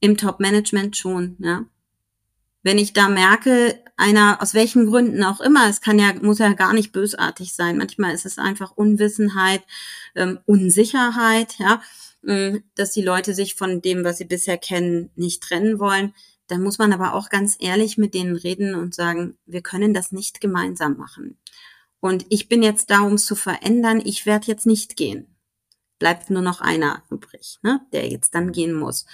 [0.00, 1.66] im Top-Management schon, ja.
[2.62, 6.52] Wenn ich da merke, einer, aus welchen Gründen auch immer, es kann ja, muss ja
[6.52, 7.76] gar nicht bösartig sein.
[7.76, 9.62] Manchmal ist es einfach Unwissenheit,
[10.14, 11.82] ähm, Unsicherheit, ja,
[12.24, 16.14] äh, dass die Leute sich von dem, was sie bisher kennen, nicht trennen wollen.
[16.46, 20.12] Da muss man aber auch ganz ehrlich mit denen reden und sagen, wir können das
[20.12, 21.36] nicht gemeinsam machen.
[22.00, 24.00] Und ich bin jetzt da, um es zu verändern.
[24.02, 25.26] Ich werde jetzt nicht gehen.
[25.98, 29.06] Bleibt nur noch einer übrig, ne, der jetzt dann gehen muss.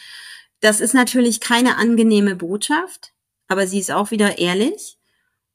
[0.60, 3.13] Das ist natürlich keine angenehme Botschaft
[3.54, 4.98] aber sie ist auch wieder ehrlich.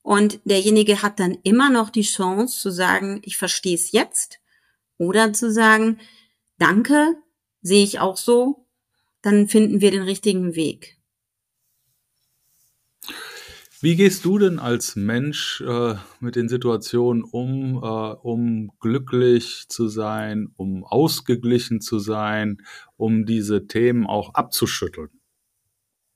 [0.04, 4.40] Und derjenige hat dann immer noch die Chance zu sagen, ich verstehe es jetzt.
[4.98, 6.00] Oder zu sagen,
[6.58, 7.16] danke,
[7.62, 8.66] sehe ich auch so,
[9.22, 10.98] dann finden wir den richtigen Weg.
[13.82, 19.90] Wie gehst du denn als Mensch äh, mit den Situationen um, äh, um glücklich zu
[19.90, 22.62] sein, um ausgeglichen zu sein,
[22.96, 25.10] um diese Themen auch abzuschütteln?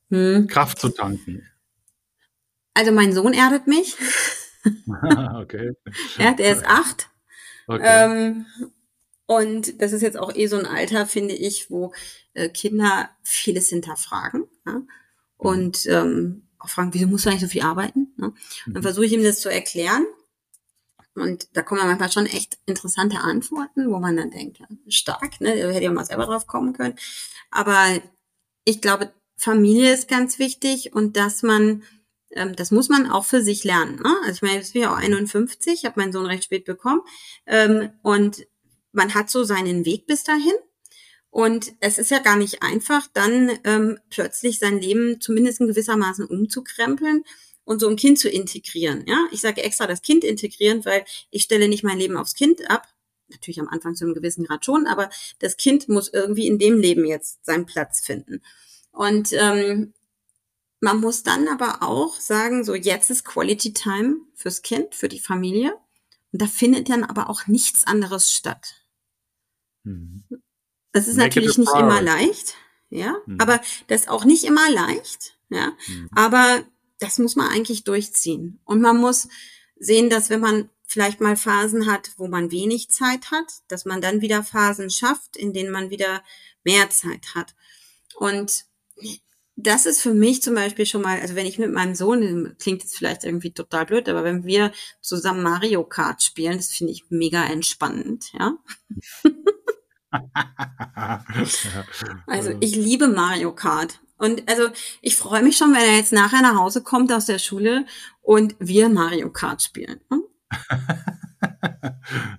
[0.08, 0.46] Hm.
[0.46, 1.42] Kraft zu tanken.
[2.74, 3.96] Also mein Sohn erdet mich.
[5.40, 5.72] okay.
[6.18, 7.08] ja, der ist acht.
[7.66, 7.82] Okay.
[7.82, 8.46] Ähm,
[9.26, 11.92] und das ist jetzt auch eh so ein Alter, finde ich, wo
[12.34, 14.44] äh, Kinder vieles hinterfragen.
[14.66, 14.82] Ja?
[15.36, 18.12] Und ähm, auch fragen, wieso musst du eigentlich so viel arbeiten?
[18.16, 18.32] Ne?
[18.66, 18.82] Dann mhm.
[18.82, 20.04] versuche ich ihm das zu erklären.
[21.14, 25.56] Und da kommen manchmal schon echt interessante Antworten, wo man dann denkt, ja, stark, ne?
[25.56, 26.96] Da hätte ja mal selber drauf kommen können.
[27.52, 28.00] Aber
[28.64, 31.84] ich glaube, Familie ist ganz wichtig und dass man
[32.34, 33.96] ähm, das muss man auch für sich lernen.
[33.96, 34.16] Ne?
[34.22, 37.00] Also ich meine, jetzt bin ich auch 51, ich habe meinen Sohn recht spät bekommen
[37.46, 38.46] ähm, und
[38.92, 40.54] man hat so seinen Weg bis dahin.
[41.30, 46.26] Und es ist ja gar nicht einfach, dann ähm, plötzlich sein Leben zumindest in gewissermaßen
[46.26, 47.24] umzukrempeln
[47.64, 49.04] und so ein Kind zu integrieren.
[49.08, 52.70] Ja, ich sage extra das Kind integrieren, weil ich stelle nicht mein Leben aufs Kind
[52.70, 52.86] ab.
[53.28, 56.78] Natürlich am Anfang zu einem gewissen Grad schon, aber das Kind muss irgendwie in dem
[56.78, 58.40] Leben jetzt seinen Platz finden.
[58.92, 59.92] Und ähm,
[60.80, 65.20] man muss dann aber auch sagen, so jetzt ist Quality Time fürs Kind, für die
[65.20, 65.74] Familie.
[66.32, 68.84] Und da findet dann aber auch nichts anderes statt.
[69.84, 70.24] Mhm.
[70.92, 72.54] Das ist Make natürlich nicht immer leicht,
[72.88, 73.40] ja, mhm.
[73.40, 76.08] aber das ist auch nicht immer leicht, ja, mhm.
[76.14, 76.62] aber
[77.00, 78.60] das muss man eigentlich durchziehen.
[78.64, 79.28] Und man muss
[79.76, 84.00] sehen, dass wenn man vielleicht mal Phasen hat, wo man wenig Zeit hat, dass man
[84.00, 86.22] dann wieder Phasen schafft, in denen man wieder
[86.62, 87.54] mehr Zeit hat.
[88.14, 88.64] Und
[89.56, 92.82] das ist für mich zum Beispiel schon mal, also wenn ich mit meinem Sohn, klingt
[92.82, 97.04] jetzt vielleicht irgendwie total blöd, aber wenn wir zusammen Mario Kart spielen, das finde ich
[97.08, 98.54] mega entspannend, ja.
[102.26, 104.00] also ich liebe Mario Kart.
[104.16, 104.68] Und also
[105.02, 107.84] ich freue mich schon, wenn er jetzt nachher nach Hause kommt aus der Schule
[108.22, 110.00] und wir Mario Kart spielen.
[110.10, 110.22] Hm?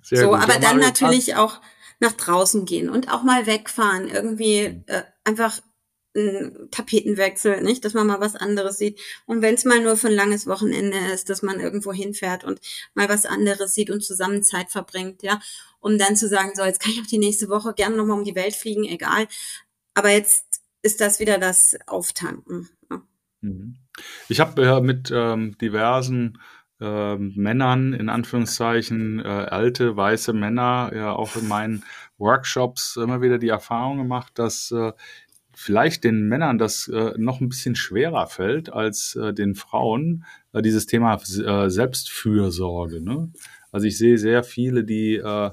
[0.02, 0.40] so, gut.
[0.40, 1.38] aber ja, dann Mario natürlich Kart.
[1.38, 1.60] auch
[2.00, 5.60] nach draußen gehen und auch mal wegfahren, irgendwie äh, einfach
[6.16, 9.00] ein Tapetenwechsel, nicht, dass man mal was anderes sieht.
[9.26, 12.60] Und wenn es mal nur für ein langes Wochenende ist, dass man irgendwo hinfährt und
[12.94, 15.40] mal was anderes sieht und zusammen Zeit verbringt, ja,
[15.80, 18.24] um dann zu sagen, so, jetzt kann ich auch die nächste Woche gerne nochmal um
[18.24, 19.28] die Welt fliegen, egal.
[19.94, 22.68] Aber jetzt ist das wieder das Auftanken.
[22.90, 23.02] Ja.
[23.42, 23.76] Mhm.
[24.28, 26.38] Ich habe äh, mit ähm, diversen
[26.80, 31.84] äh, Männern, in Anführungszeichen, äh, alte weiße Männer, ja auch in meinen
[32.18, 34.92] Workshops immer wieder die Erfahrung gemacht, dass äh,
[35.58, 40.60] vielleicht den Männern das äh, noch ein bisschen schwerer fällt als äh, den Frauen, äh,
[40.60, 43.00] dieses Thema äh, Selbstfürsorge.
[43.00, 43.32] Ne?
[43.72, 45.50] Also ich sehe sehr viele, die äh,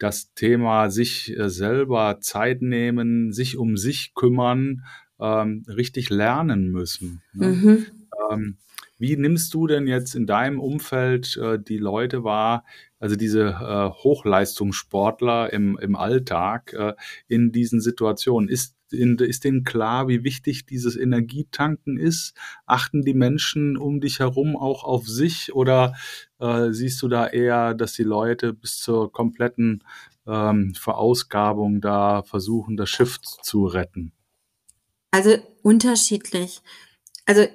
[0.00, 4.82] das Thema sich äh, selber Zeit nehmen, sich um sich kümmern,
[5.20, 7.22] ähm, richtig lernen müssen.
[7.32, 7.46] Ne?
[7.46, 7.86] Mhm.
[8.32, 8.56] Ähm,
[8.98, 11.38] wie nimmst du denn jetzt in deinem Umfeld
[11.68, 12.64] die Leute wahr,
[13.00, 16.94] also diese äh, Hochleistungssportler im, im Alltag äh,
[17.26, 18.48] in diesen Situationen?
[18.48, 22.34] Ist, ist denen klar, wie wichtig dieses Energietanken ist?
[22.66, 25.94] Achten die Menschen um dich herum auch auf sich oder
[26.38, 29.84] äh, siehst du da eher, dass die Leute bis zur kompletten
[30.26, 34.12] ähm, Verausgabung da versuchen, das Schiff zu retten?
[35.10, 36.60] Also unterschiedlich.
[37.26, 37.46] Also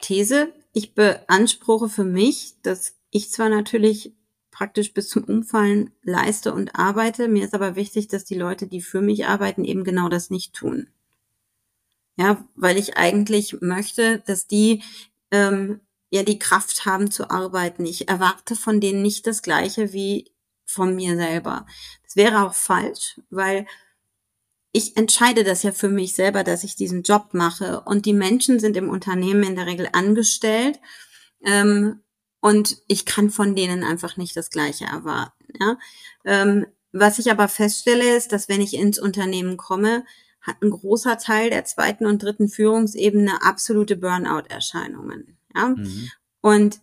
[0.00, 4.12] These, ich beanspruche für mich, dass ich zwar natürlich
[4.54, 8.80] praktisch bis zum Umfallen leiste und arbeite, mir ist aber wichtig, dass die Leute, die
[8.80, 10.86] für mich arbeiten, eben genau das nicht tun.
[12.16, 14.84] Ja, weil ich eigentlich möchte, dass die
[15.32, 17.84] ähm, ja die Kraft haben zu arbeiten.
[17.84, 20.30] Ich erwarte von denen nicht das Gleiche wie
[20.64, 21.66] von mir selber.
[22.04, 23.66] Das wäre auch falsch, weil
[24.70, 27.80] ich entscheide das ja für mich selber, dass ich diesen Job mache.
[27.80, 30.78] Und die Menschen sind im Unternehmen in der Regel angestellt.
[31.44, 32.03] Ähm,
[32.44, 35.46] und ich kann von denen einfach nicht das Gleiche erwarten.
[35.58, 35.78] Ja?
[36.26, 40.04] Ähm, was ich aber feststelle, ist, dass wenn ich ins Unternehmen komme,
[40.42, 45.38] hat ein großer Teil der zweiten und dritten Führungsebene absolute Burnout-Erscheinungen.
[45.56, 45.68] Ja?
[45.68, 46.10] Mhm.
[46.42, 46.80] Und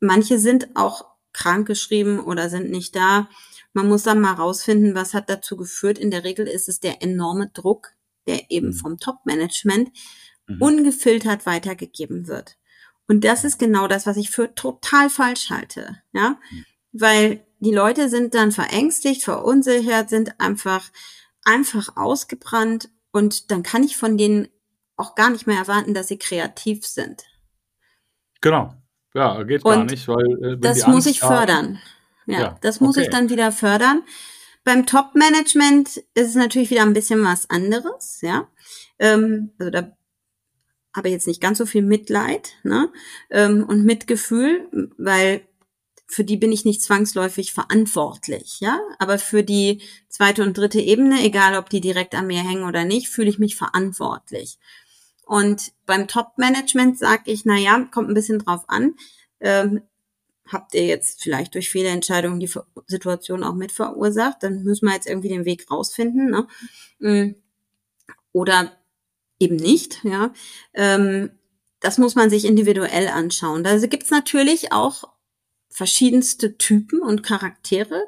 [0.00, 1.04] manche sind auch
[1.34, 3.28] krankgeschrieben oder sind nicht da.
[3.74, 5.98] Man muss dann mal rausfinden, was hat dazu geführt.
[5.98, 7.90] In der Regel ist es der enorme Druck,
[8.26, 8.72] der eben mhm.
[8.72, 9.90] vom Top-Management
[10.46, 10.62] mhm.
[10.62, 12.56] ungefiltert weitergegeben wird.
[13.08, 16.64] Und das ist genau das, was ich für total falsch halte, ja, mhm.
[16.92, 20.90] weil die Leute sind dann verängstigt, verunsichert, sind einfach,
[21.44, 24.48] einfach ausgebrannt und dann kann ich von denen
[24.96, 27.24] auch gar nicht mehr erwarten, dass sie kreativ sind.
[28.40, 28.74] Genau.
[29.14, 31.80] Ja, geht und gar nicht, weil äh, das muss ich fördern.
[32.26, 32.58] Ja, ja.
[32.60, 33.06] das muss okay.
[33.06, 34.02] ich dann wieder fördern.
[34.64, 38.48] Beim Top-Management ist es natürlich wieder ein bisschen was anderes, ja.
[38.98, 39.95] Ähm, also da
[41.04, 42.90] ich jetzt nicht ganz so viel Mitleid ne?
[43.30, 45.42] ähm, und Mitgefühl, weil
[46.08, 48.78] für die bin ich nicht zwangsläufig verantwortlich, ja.
[48.98, 52.84] Aber für die zweite und dritte Ebene, egal ob die direkt an mir hängen oder
[52.84, 54.58] nicht, fühle ich mich verantwortlich.
[55.26, 58.94] Und beim Top-Management sage ich, na ja, kommt ein bisschen drauf an.
[59.40, 59.82] Ähm,
[60.46, 62.50] habt ihr jetzt vielleicht durch viele Entscheidungen die
[62.86, 66.30] Situation auch mit verursacht, dann müssen wir jetzt irgendwie den Weg rausfinden.
[66.30, 66.46] Ne?
[67.00, 67.34] Mm.
[68.32, 68.72] Oder
[69.38, 70.32] eben nicht, ja.
[70.74, 71.30] Ähm,
[71.80, 73.62] das muss man sich individuell anschauen.
[73.62, 75.04] Da gibt es natürlich auch
[75.68, 78.02] verschiedenste Typen und Charaktere.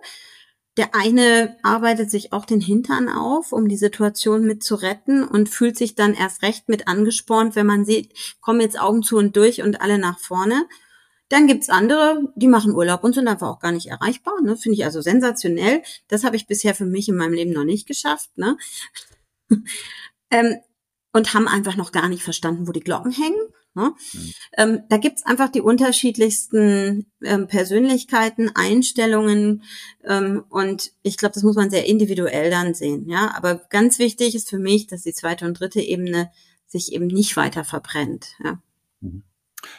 [0.78, 5.48] Der eine arbeitet sich auch den Hintern auf, um die Situation mit zu retten und
[5.48, 9.36] fühlt sich dann erst recht mit angespornt, wenn man sieht, kommen jetzt Augen zu und
[9.36, 10.66] durch und alle nach vorne.
[11.28, 14.40] Dann gibt's andere, die machen Urlaub und sind einfach auch gar nicht erreichbar.
[14.40, 14.56] Ne?
[14.56, 15.82] Finde ich also sensationell.
[16.06, 18.30] Das habe ich bisher für mich in meinem Leben noch nicht geschafft.
[18.36, 18.56] Ne?
[20.30, 20.56] ähm,
[21.12, 23.40] und haben einfach noch gar nicht verstanden, wo die Glocken hängen.
[23.74, 23.92] Ne?
[24.12, 24.32] Mhm.
[24.56, 29.62] Ähm, da gibt's einfach die unterschiedlichsten ähm, Persönlichkeiten, Einstellungen
[30.04, 33.08] ähm, und ich glaube, das muss man sehr individuell dann sehen.
[33.08, 36.30] Ja, aber ganz wichtig ist für mich, dass die zweite und dritte Ebene
[36.66, 38.34] sich eben nicht weiter verbrennt.
[38.42, 38.60] Ja.
[39.00, 39.22] Mhm.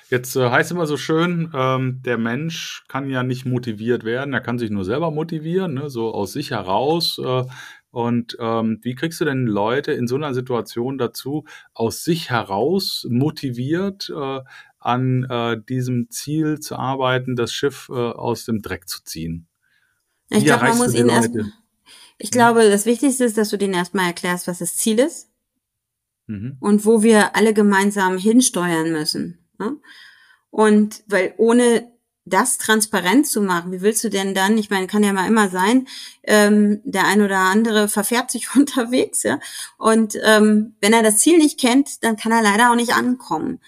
[0.10, 4.42] Jetzt äh, heißt immer so schön, ähm, der Mensch kann ja nicht motiviert werden, er
[4.42, 7.20] kann sich nur selber motivieren, ne, so aus sich heraus.
[7.24, 7.44] Äh,
[7.92, 13.08] und ähm, wie kriegst du denn Leute in so einer Situation dazu, aus sich heraus
[13.10, 14.42] motiviert äh,
[14.80, 19.48] an äh, diesem Ziel zu arbeiten, das Schiff äh, aus dem Dreck zu ziehen?
[20.30, 21.36] Ich glaube, man muss ihn erst.
[22.20, 22.32] Ich hm?
[22.32, 25.30] glaube, das Wichtigste ist, dass du denen erstmal erklärst, was das Ziel ist
[26.28, 26.58] mhm.
[26.60, 29.40] und wo wir alle gemeinsam hinsteuern müssen.
[29.58, 29.78] Ne?
[30.52, 31.92] Und weil ohne
[32.30, 35.50] das transparent zu machen, wie willst du denn dann, ich meine, kann ja mal immer
[35.50, 35.88] sein,
[36.24, 39.40] ähm, der ein oder andere verfährt sich unterwegs, ja,
[39.78, 43.60] und ähm, wenn er das Ziel nicht kennt, dann kann er leider auch nicht ankommen.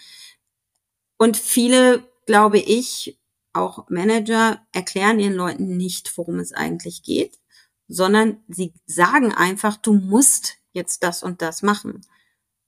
[1.17, 3.19] Und viele, glaube ich,
[3.53, 7.37] auch Manager erklären ihren Leuten nicht, worum es eigentlich geht,
[7.87, 12.01] sondern sie sagen einfach, du musst jetzt das und das machen,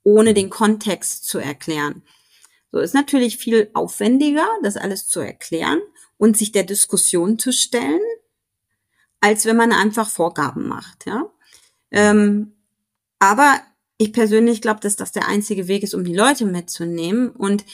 [0.04, 2.04] ohne den Kontext zu erklären.
[2.72, 5.80] So ist natürlich viel aufwendiger, das alles zu erklären
[6.24, 8.00] und sich der Diskussion zu stellen,
[9.20, 11.30] als wenn man einfach Vorgaben macht, ja.
[11.92, 12.54] Ähm,
[13.20, 13.60] aber
[13.98, 17.66] ich persönlich glaube, dass das der einzige Weg ist, um die Leute mitzunehmen und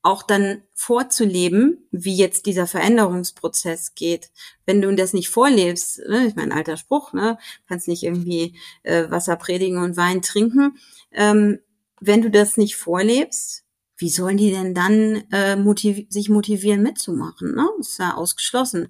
[0.00, 4.30] auch dann vorzuleben, wie jetzt dieser Veränderungsprozess geht.
[4.64, 7.36] Wenn du das nicht vorlebst, ne, ich meine, alter Spruch, ne,
[7.68, 10.78] kannst nicht irgendwie äh, Wasser predigen und Wein trinken.
[11.12, 11.58] Ähm,
[12.00, 13.66] wenn du das nicht vorlebst,
[14.00, 17.54] wie sollen die denn dann äh, motiv sich motivieren mitzumachen?
[17.54, 17.68] Ne?
[17.78, 18.88] Das ist ja ausgeschlossen.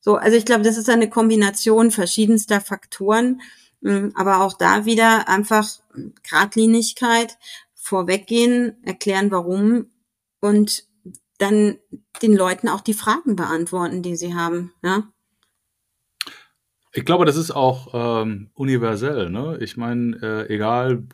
[0.00, 3.40] So, also ich glaube, das ist eine Kombination verschiedenster Faktoren,
[3.82, 5.66] hm, aber auch da wieder einfach
[6.22, 7.38] Gradlinigkeit,
[7.74, 9.86] vorweggehen, erklären, warum
[10.40, 10.84] und
[11.38, 11.78] dann
[12.22, 14.72] den Leuten auch die Fragen beantworten, die sie haben.
[14.82, 15.04] Ja?
[16.92, 17.88] Ich glaube, das ist auch
[18.22, 19.30] ähm, universell.
[19.30, 19.58] Ne?
[19.60, 21.04] Ich meine, äh, egal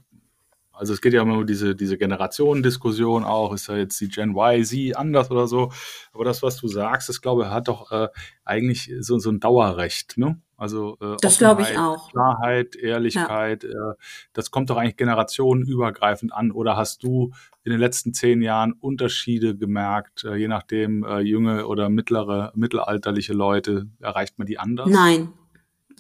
[0.81, 4.31] also es geht ja immer um diese, diese Generationendiskussion auch, ist ja jetzt die Gen
[4.31, 5.71] Y, Z anders oder so.
[6.15, 8.09] Aber das, was du sagst, das glaube ich, hat doch äh,
[8.47, 10.41] eigentlich so, so ein Dauerrecht, ne?
[10.57, 12.11] Also äh, das glaube ich auch.
[12.11, 13.91] Klarheit, Ehrlichkeit, ja.
[13.91, 13.95] äh,
[14.33, 16.51] das kommt doch eigentlich generationenübergreifend an.
[16.51, 21.67] Oder hast du in den letzten zehn Jahren Unterschiede gemerkt, äh, je nachdem äh, junge
[21.67, 24.89] oder mittlere, mittelalterliche Leute, erreicht man die anders?
[24.89, 25.35] Nein,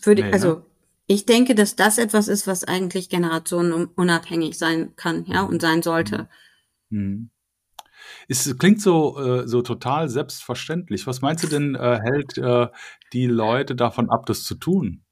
[0.03, 0.63] würde nee, also ne?
[1.11, 6.29] Ich denke, dass das etwas ist, was eigentlich generationenunabhängig sein kann, ja, und sein sollte.
[6.89, 7.31] Mhm.
[8.29, 11.09] Es klingt so, äh, so total selbstverständlich.
[11.09, 12.69] Was meinst du denn, äh, hält äh,
[13.13, 15.03] die Leute davon ab, das zu tun?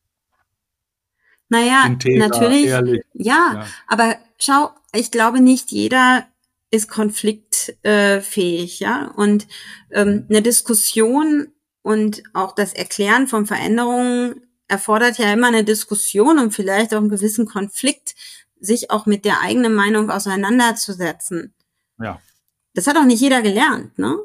[1.49, 2.67] Naja, Integer, natürlich.
[2.67, 3.03] Ehrlich.
[3.15, 6.29] Ja, ja, aber schau, ich glaube, nicht jeder
[6.71, 9.11] ist konfliktfähig, ja.
[9.17, 9.49] Und
[9.91, 11.49] ähm, eine Diskussion
[11.83, 17.09] und auch das Erklären von Veränderungen erfordert ja immer eine Diskussion und vielleicht auch einen
[17.09, 18.15] gewissen Konflikt,
[18.61, 21.55] sich auch mit der eigenen Meinung auseinanderzusetzen.
[21.99, 22.21] Ja.
[22.75, 24.19] Das hat auch nicht jeder gelernt, ne?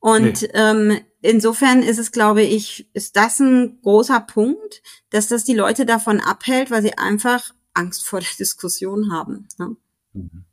[0.00, 0.48] Und nee.
[0.52, 5.86] ähm, insofern ist es, glaube ich, ist das ein großer Punkt, dass das die Leute
[5.86, 9.48] davon abhält, weil sie einfach Angst vor der Diskussion haben.
[9.58, 9.76] Ne?
[10.12, 10.44] Mhm.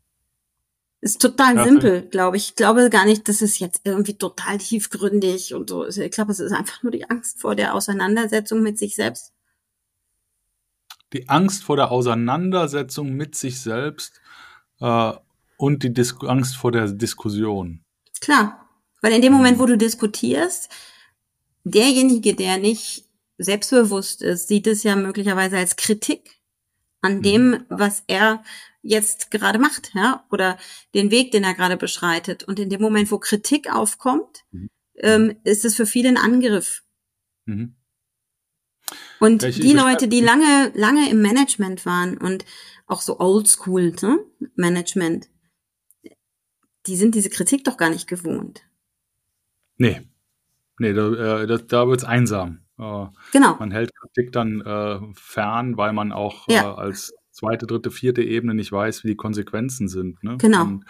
[1.03, 2.49] Ist total ja, simpel, glaube ich.
[2.49, 5.97] Ich glaube gar nicht, dass es jetzt irgendwie total tiefgründig und so ist.
[5.97, 9.33] Ich glaube, es ist einfach nur die Angst vor der Auseinandersetzung mit sich selbst.
[11.11, 14.21] Die Angst vor der Auseinandersetzung mit sich selbst
[14.79, 15.13] äh,
[15.57, 17.83] und die Dis Angst vor der Diskussion.
[18.21, 18.69] Klar,
[19.01, 20.69] weil in dem Moment, wo du diskutierst,
[21.63, 23.05] derjenige, der nicht
[23.39, 26.40] selbstbewusst ist, sieht es ja möglicherweise als Kritik
[27.01, 27.21] an mhm.
[27.21, 28.43] dem, was er
[28.81, 30.57] jetzt gerade macht, ja, oder
[30.93, 32.43] den Weg, den er gerade beschreitet.
[32.43, 34.69] Und in dem Moment, wo Kritik aufkommt, mhm.
[34.95, 36.83] ähm, ist es für viele ein Angriff.
[37.45, 37.75] Mhm.
[39.19, 42.43] Und Welche die Leute, die lange, lange im Management waren und
[42.87, 44.19] auch so oldschool ne?
[44.55, 45.29] Management,
[46.87, 48.63] die sind diese Kritik doch gar nicht gewohnt.
[49.77, 50.01] Nee.
[50.79, 52.60] Nee, da, äh, da, da wird's einsam.
[52.81, 53.55] Äh, genau.
[53.59, 56.63] Man hält Kritik dann äh, fern, weil man auch ja.
[56.63, 60.21] äh, als zweite, dritte, vierte Ebene nicht weiß, wie die Konsequenzen sind.
[60.23, 60.37] Ne?
[60.37, 60.63] Genau.
[60.63, 60.85] Und,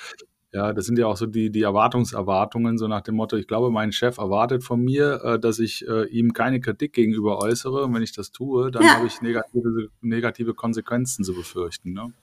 [0.53, 3.71] ja, das sind ja auch so die, die Erwartungserwartungen, so nach dem Motto, ich glaube,
[3.71, 7.85] mein Chef erwartet von mir, äh, dass ich äh, ihm keine Kritik gegenüber äußere.
[7.85, 8.95] Und wenn ich das tue, dann ja.
[8.95, 11.93] habe ich negative, negative Konsequenzen zu befürchten.
[11.93, 12.13] Ne?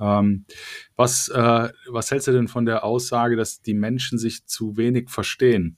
[0.00, 0.46] Ähm,
[0.96, 5.10] was, äh, was hältst du denn von der Aussage, dass die Menschen sich zu wenig
[5.10, 5.76] verstehen?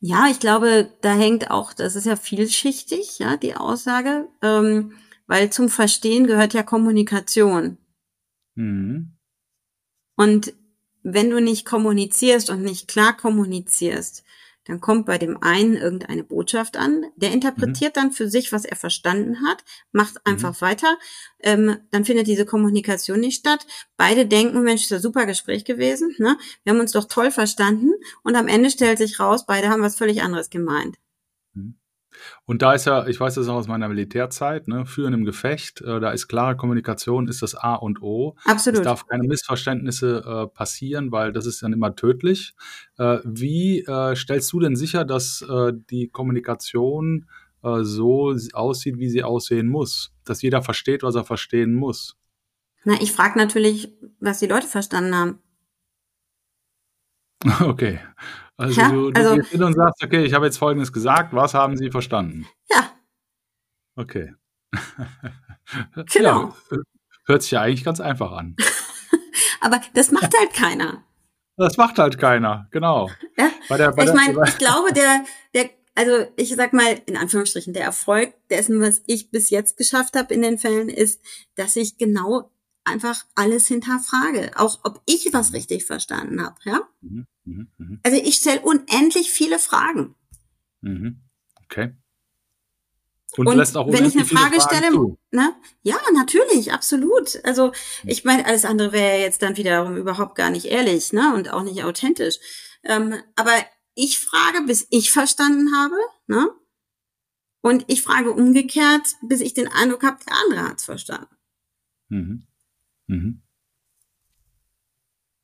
[0.00, 4.92] Ja, ich glaube, da hängt auch, das ist ja vielschichtig, ja, die Aussage, ähm,
[5.26, 7.78] weil zum Verstehen gehört ja Kommunikation.
[8.54, 9.16] Mhm.
[10.16, 10.54] Und
[11.02, 14.24] wenn du nicht kommunizierst und nicht klar kommunizierst,
[14.68, 18.00] dann kommt bei dem einen irgendeine Botschaft an, der interpretiert mhm.
[18.00, 20.20] dann für sich, was er verstanden hat, macht mhm.
[20.32, 20.60] einfach mhm.
[20.60, 20.98] weiter,
[21.40, 23.66] ähm, dann findet diese Kommunikation nicht statt.
[23.96, 26.38] Beide denken, Mensch, ist ein super Gespräch gewesen, ne?
[26.62, 27.92] wir haben uns doch toll verstanden
[28.22, 30.96] und am Ende stellt sich raus, beide haben was völlig anderes gemeint.
[32.44, 35.80] Und da ist ja, ich weiß das auch aus meiner Militärzeit, ne, führen im Gefecht,
[35.80, 38.36] äh, da ist klare Kommunikation, ist das A und O.
[38.44, 38.80] Absolut.
[38.80, 42.54] Es darf keine Missverständnisse äh, passieren, weil das ist dann immer tödlich.
[42.98, 47.28] Äh, wie äh, stellst du denn sicher, dass äh, die Kommunikation
[47.62, 50.12] äh, so aussieht, wie sie aussehen muss?
[50.24, 52.16] Dass jeder versteht, was er verstehen muss?
[52.84, 55.38] Na, ich frage natürlich, was die Leute verstanden haben.
[57.60, 58.00] Okay.
[58.58, 61.32] Also ja, du, du also, gehst hin und sagst, okay, ich habe jetzt Folgendes gesagt,
[61.32, 62.46] was haben Sie verstanden?
[62.70, 62.90] Ja.
[63.96, 64.34] Okay.
[66.14, 66.54] Genau.
[66.70, 66.78] Ja,
[67.26, 68.56] hört sich ja eigentlich ganz einfach an.
[69.60, 71.04] Aber das macht halt keiner.
[71.58, 73.10] Das macht halt keiner, genau.
[73.36, 73.50] Ja?
[73.68, 77.74] Bei der, bei ich meine, ich glaube, der, der, also ich sag mal in Anführungsstrichen,
[77.74, 81.20] der Erfolg dessen, was ich bis jetzt geschafft habe in den Fällen, ist,
[81.56, 82.50] dass ich genau
[82.88, 86.88] einfach alles hinterfrage, auch ob ich was richtig verstanden habe, ja?
[87.00, 87.98] Mhm, mh, mh.
[88.02, 90.14] Also ich stelle unendlich viele Fragen.
[90.80, 91.20] Mhm.
[91.64, 91.94] Okay.
[93.36, 94.90] Und, und lässt auch wenn ich eine Frage stelle,
[95.30, 95.54] ne?
[95.82, 97.38] Ja, natürlich, absolut.
[97.44, 98.10] Also hm.
[98.10, 101.34] ich meine, alles andere wäre jetzt dann wiederum überhaupt gar nicht ehrlich, ne?
[101.34, 102.38] Und auch nicht authentisch.
[102.84, 103.52] Ähm, aber
[103.94, 106.50] ich frage, bis ich verstanden habe, ne?
[107.60, 111.36] Und ich frage umgekehrt, bis ich den Eindruck habe, der andere hat's verstanden.
[112.08, 112.47] Mhm.
[113.08, 113.42] Mhm.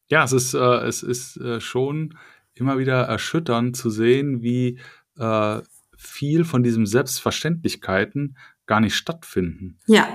[0.08, 2.16] Ja, es ist, äh, es ist äh, schon
[2.54, 4.78] immer wieder erschütternd zu sehen, wie
[5.18, 5.60] äh,
[5.96, 8.36] viel von diesen Selbstverständlichkeiten
[8.66, 9.78] gar nicht stattfinden.
[9.86, 10.08] Ja.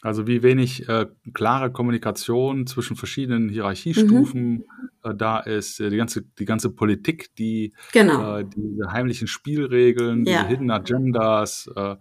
[0.00, 4.64] Also wie wenig äh, klare Kommunikation zwischen verschiedenen Hierarchiestufen mhm.
[5.02, 8.38] äh, da ist, die ganze, die ganze Politik, die genau.
[8.38, 10.44] äh, diese heimlichen Spielregeln, ja.
[10.44, 11.96] die Hidden Agendas, äh,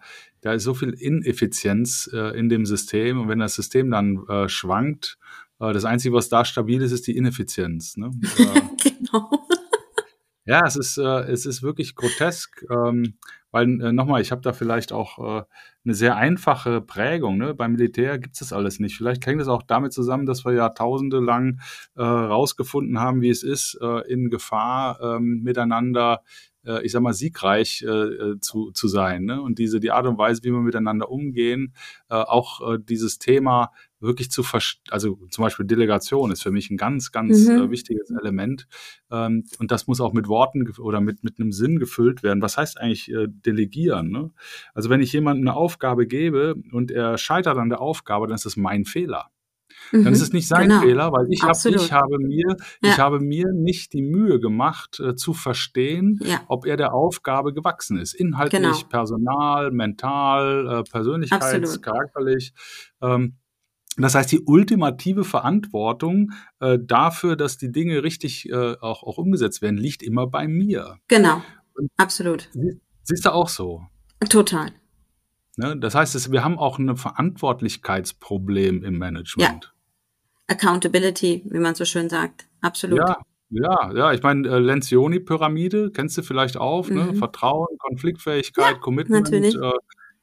[0.47, 4.47] da ist so viel Ineffizienz äh, in dem System und wenn das System dann äh,
[4.47, 5.17] schwankt,
[5.59, 7.97] äh, das Einzige, was da stabil ist, ist die Ineffizienz.
[7.97, 8.11] Ne?
[8.81, 9.29] genau.
[10.45, 13.15] Ja, es ist, äh, es ist wirklich grotesk, ähm,
[13.51, 15.43] weil äh, nochmal, ich habe da vielleicht auch äh,
[15.83, 17.37] eine sehr einfache Prägung.
[17.37, 17.53] Ne?
[17.53, 18.95] Beim Militär gibt es das alles nicht.
[18.95, 21.59] Vielleicht hängt es auch damit zusammen, dass wir Jahrtausende lang
[21.97, 26.21] äh, rausgefunden haben, wie es ist, äh, in Gefahr ähm, miteinander
[26.67, 29.23] äh, ich sag mal, siegreich äh, äh, zu, zu sein.
[29.25, 29.41] Ne?
[29.41, 31.73] Und diese, die Art und Weise, wie wir miteinander umgehen,
[32.09, 36.69] äh, auch äh, dieses Thema wirklich zu verstehen, also zum Beispiel Delegation ist für mich
[36.69, 37.57] ein ganz, ganz mhm.
[37.57, 38.67] äh, wichtiges Element.
[39.09, 42.41] Ähm, und das muss auch mit Worten oder mit, mit einem Sinn gefüllt werden.
[42.41, 44.09] Was heißt eigentlich äh, delegieren?
[44.09, 44.31] Ne?
[44.73, 48.45] Also wenn ich jemandem eine Aufgabe gebe und er scheitert an der Aufgabe, dann ist
[48.45, 49.31] das mein Fehler
[49.91, 50.23] dann ist mhm.
[50.23, 50.81] es nicht sein genau.
[50.81, 52.89] Fehler, weil ich, hab, ich habe mir, ja.
[52.89, 56.41] ich habe mir nicht die Mühe gemacht, äh, zu verstehen, ja.
[56.47, 58.13] ob er der Aufgabe gewachsen ist.
[58.13, 58.89] Inhaltlich, genau.
[58.89, 62.53] personal, mental, äh, persönlichkeits, charakterlich.
[63.01, 63.37] Ähm,
[63.97, 69.61] das heißt, die ultimative Verantwortung äh, dafür, dass die Dinge richtig äh, auch, auch umgesetzt
[69.61, 70.97] werden, liegt immer bei mir.
[71.07, 71.41] Genau,
[71.73, 72.49] Und absolut.
[73.03, 73.81] Siehst du auch so?
[74.29, 74.71] Total.
[75.55, 75.75] Ne?
[75.77, 79.65] Das heißt, wir haben auch ein Verantwortlichkeitsproblem im Management.
[79.65, 79.71] Ja.
[80.47, 82.47] Accountability, wie man so schön sagt.
[82.61, 82.99] Absolut.
[82.99, 83.17] Ja,
[83.49, 84.13] ja, ja.
[84.13, 87.03] Ich meine, äh, Lencioni-Pyramide kennst du vielleicht auch, ne?
[87.03, 87.11] mhm.
[87.11, 87.15] ne?
[87.15, 89.55] Vertrauen, Konfliktfähigkeit, ja, Commitment, natürlich.
[89.55, 89.71] Äh,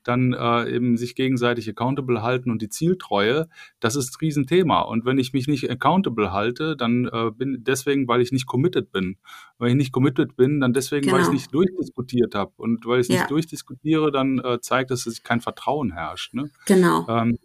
[0.05, 3.49] dann äh, eben sich gegenseitig accountable halten und die Zieltreue,
[3.81, 4.83] das ist ein Riesenthema.
[4.83, 8.93] Und wenn ich mich nicht accountable halte, dann äh, bin deswegen, weil ich nicht committed
[8.93, 9.17] bin.
[9.59, 11.15] Wenn ich nicht committed bin, dann deswegen, genau.
[11.15, 11.39] weil ich genau.
[11.39, 12.53] nicht durchdiskutiert habe.
[12.57, 13.17] Und weil ich ja.
[13.17, 16.35] nicht durchdiskutiere, dann äh, zeigt es, dass kein Vertrauen herrscht.
[16.35, 16.51] Ne?
[16.67, 17.07] Genau.
[17.09, 17.39] Ähm,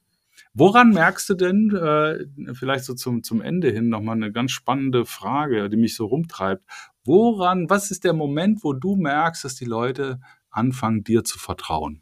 [0.59, 5.05] Woran merkst du denn, äh, vielleicht so zum, zum Ende hin nochmal eine ganz spannende
[5.05, 6.65] Frage, die mich so rumtreibt.
[7.05, 12.01] Woran, was ist der Moment, wo du merkst, dass die Leute anfangen, dir zu vertrauen?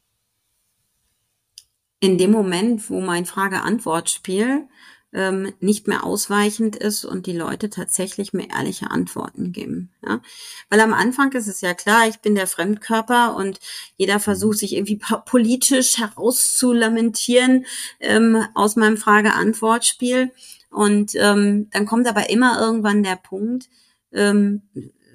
[1.99, 4.68] In dem Moment, wo mein Frage-Antwort-Spiel
[5.14, 9.91] ähm, nicht mehr ausweichend ist und die Leute tatsächlich mir ehrliche Antworten geben.
[10.05, 10.22] Ja?
[10.70, 13.60] Weil am Anfang ist es ja klar, ich bin der Fremdkörper und
[13.95, 17.66] jeder versucht sich irgendwie politisch herauszulamentieren
[17.99, 20.32] ähm, aus meinem Frage-Antwort-Spiel.
[20.70, 23.70] Und ähm, dann kommt aber immer irgendwann der Punkt,
[24.12, 24.64] ähm,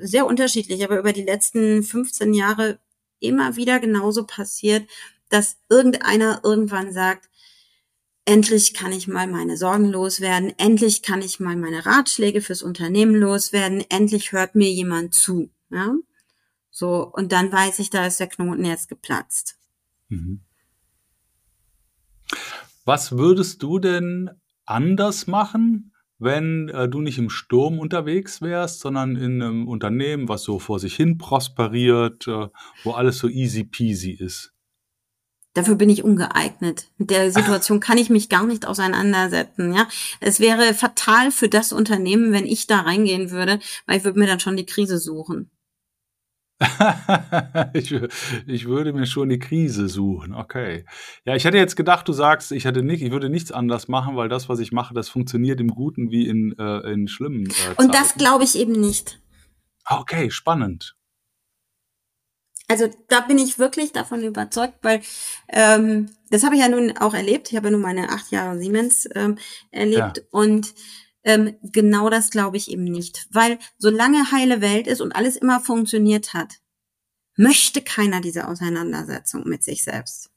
[0.00, 2.78] sehr unterschiedlich, aber über die letzten 15 Jahre
[3.20, 4.88] immer wieder genauso passiert,
[5.28, 7.28] dass irgendeiner irgendwann sagt,
[8.24, 13.14] endlich kann ich mal meine Sorgen loswerden, endlich kann ich mal meine Ratschläge fürs Unternehmen
[13.14, 15.50] loswerden, endlich hört mir jemand zu.
[15.70, 15.94] Ja?
[16.70, 19.58] So, und dann weiß ich, da ist der Knoten jetzt geplatzt.
[20.08, 20.40] Mhm.
[22.84, 24.30] Was würdest du denn
[24.64, 30.42] anders machen, wenn äh, du nicht im Sturm unterwegs wärst, sondern in einem Unternehmen, was
[30.42, 32.48] so vor sich hin prosperiert, äh,
[32.84, 34.52] wo alles so easy peasy ist?
[35.54, 36.88] Dafür bin ich ungeeignet.
[36.96, 39.74] Mit der Situation kann ich mich gar nicht auseinandersetzen.
[39.74, 39.86] Ja,
[40.20, 44.26] es wäre fatal für das Unternehmen, wenn ich da reingehen würde, weil ich würde mir
[44.26, 45.50] dann schon die Krise suchen.
[47.74, 47.92] ich,
[48.46, 50.34] ich, würde mir schon die Krise suchen.
[50.34, 50.84] Okay.
[51.24, 54.16] Ja, ich hätte jetzt gedacht, du sagst, ich hätte nicht, ich würde nichts anders machen,
[54.16, 57.46] weil das, was ich mache, das funktioniert im Guten wie in, äh, in schlimmen.
[57.46, 59.20] Äh, Und das glaube ich eben nicht.
[59.86, 60.94] Okay, spannend.
[62.72, 65.02] Also da bin ich wirklich davon überzeugt, weil
[65.48, 67.50] ähm, das habe ich ja nun auch erlebt.
[67.50, 69.36] Ich habe ja nun meine acht Jahre Siemens ähm,
[69.70, 70.24] erlebt ja.
[70.30, 70.72] und
[71.22, 75.60] ähm, genau das glaube ich eben nicht, weil solange heile Welt ist und alles immer
[75.60, 76.60] funktioniert hat,
[77.36, 80.30] möchte keiner diese Auseinandersetzung mit sich selbst.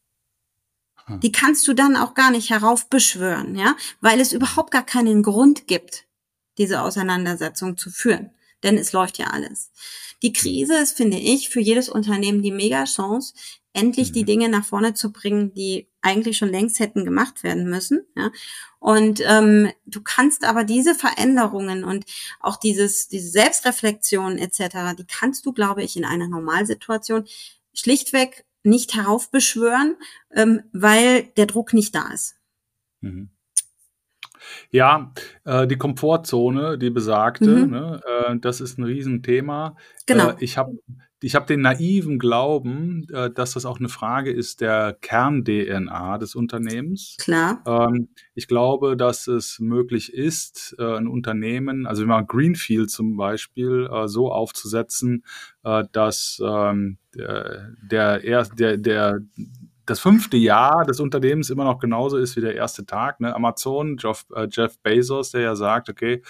[1.06, 1.22] Hm.
[1.22, 5.68] Die kannst du dann auch gar nicht heraufbeschwören, ja, weil es überhaupt gar keinen Grund
[5.68, 6.06] gibt,
[6.58, 8.32] diese Auseinandersetzung zu führen
[8.66, 9.72] denn es läuft ja alles.
[10.22, 13.34] Die Krise ist, finde ich, für jedes Unternehmen die Mega-Chance,
[13.74, 14.28] endlich die mhm.
[14.28, 18.06] Dinge nach vorne zu bringen, die eigentlich schon längst hätten gemacht werden müssen.
[18.16, 18.32] Ja?
[18.80, 22.06] Und ähm, du kannst aber diese Veränderungen und
[22.40, 27.26] auch dieses, diese Selbstreflexion etc., die kannst du, glaube ich, in einer Normalsituation
[27.74, 29.96] schlichtweg nicht heraufbeschwören,
[30.32, 32.36] ähm, weil der Druck nicht da ist.
[33.02, 33.30] Mhm.
[34.72, 35.12] Ja,
[35.44, 37.72] äh, die Komfortzone, die besagte, mhm.
[37.72, 39.76] ne, äh, das ist ein Riesenthema.
[40.06, 40.32] Genau.
[40.32, 40.78] Äh, ich habe
[41.26, 46.36] ich hab den naiven Glauben, äh, dass das auch eine Frage ist der Kern-DNA des
[46.36, 47.16] Unternehmens.
[47.20, 47.64] Klar.
[47.66, 53.18] Ähm, ich glaube, dass es möglich ist, äh, ein Unternehmen, also wie man Greenfield zum
[53.18, 55.24] Beispiel, äh, so aufzusetzen,
[55.94, 59.20] dass ähm, der, der, der, der
[59.86, 63.20] das fünfte Jahr des Unternehmens immer noch genauso ist wie der erste Tag.
[63.20, 63.36] Ne?
[63.36, 66.22] Amazon, Jeff, äh, Jeff Bezos, der ja sagt, okay,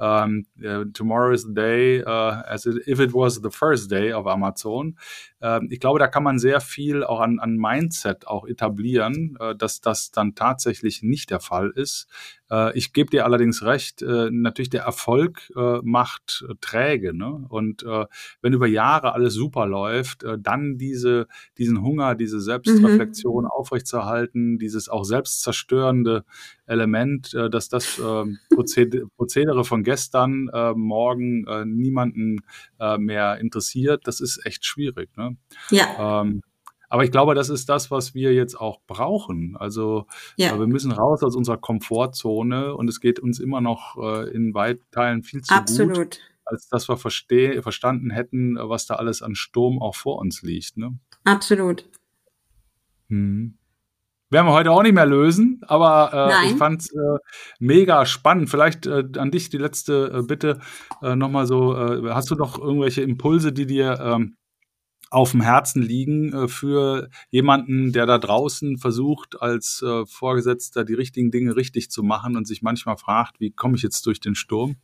[0.00, 4.12] um, uh, tomorrow is the day uh, as it, if it was the first day
[4.12, 4.96] of Amazon.
[5.42, 9.54] Uh, ich glaube, da kann man sehr viel auch an, an Mindset auch etablieren, äh,
[9.54, 12.08] dass das dann tatsächlich nicht der Fall ist.
[12.50, 15.50] Äh, ich gebe dir allerdings recht, äh, natürlich der Erfolg
[15.82, 17.16] macht träge.
[17.16, 17.44] Ne?
[17.48, 21.26] Und wenn über Jahre alles super läuft, dann diese,
[21.58, 23.50] diesen Hunger, diese Selbstreflexion mhm.
[23.50, 26.24] aufrechtzuerhalten, dieses auch selbstzerstörende
[26.66, 28.00] Element, dass das
[28.54, 32.44] Prozed Prozedere von gestern äh, morgen äh, niemanden
[32.78, 35.10] äh, mehr interessiert, das ist echt schwierig.
[35.16, 35.36] Ne?
[35.72, 36.20] Ja.
[36.20, 36.42] Ähm,
[36.88, 39.56] aber ich glaube, das ist das, was wir jetzt auch brauchen.
[39.56, 40.54] Also ja.
[40.54, 44.54] äh, wir müssen raus aus unserer Komfortzone und es geht uns immer noch äh, in
[44.54, 45.96] weiten Teilen viel zu Absolut.
[45.96, 50.42] gut, als dass wir versteh verstanden hätten, was da alles an Sturm auch vor uns
[50.42, 50.76] liegt.
[50.76, 50.96] Ne?
[51.24, 51.84] Absolut.
[53.08, 53.58] Hm.
[54.30, 57.18] Werden wir heute auch nicht mehr lösen, aber äh, ich fand es äh,
[57.58, 58.48] mega spannend.
[58.48, 60.60] Vielleicht äh, an dich die letzte äh, Bitte
[61.02, 64.36] äh, nochmal so, äh, hast du noch irgendwelche Impulse, die dir ähm,
[65.10, 70.94] auf dem Herzen liegen äh, für jemanden, der da draußen versucht, als äh, Vorgesetzter die
[70.94, 74.36] richtigen Dinge richtig zu machen und sich manchmal fragt, wie komme ich jetzt durch den
[74.36, 74.76] Sturm?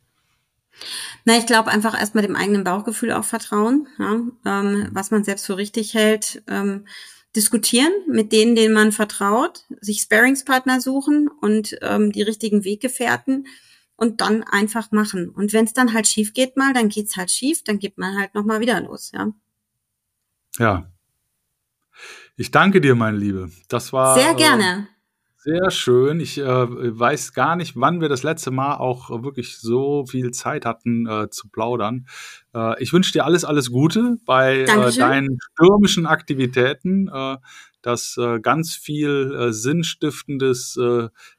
[1.23, 4.19] Na, ich glaube einfach erstmal dem eigenen Bauchgefühl auch vertrauen, ja?
[4.45, 6.43] ähm, was man selbst für richtig hält.
[6.47, 6.85] Ähm,
[7.35, 13.47] diskutieren mit denen, denen man vertraut, sich Sparingspartner suchen und ähm, die richtigen Weggefährten
[13.95, 15.29] und dann einfach machen.
[15.29, 18.17] Und wenn es dann halt schief geht mal, dann geht's halt schief, dann geht man
[18.17, 19.31] halt nochmal wieder los, ja.
[20.57, 20.91] Ja.
[22.35, 23.51] Ich danke dir, meine Liebe.
[23.67, 24.87] Das war sehr gerne.
[25.47, 26.19] Sehr schön.
[26.19, 30.65] Ich äh, weiß gar nicht, wann wir das letzte Mal auch wirklich so viel Zeit
[30.65, 32.05] hatten äh, zu plaudern.
[32.53, 37.37] Äh, ich wünsche dir alles, alles Gute bei äh, deinen stürmischen Aktivitäten, äh,
[37.81, 40.77] dass äh, ganz viel sinnstiftendes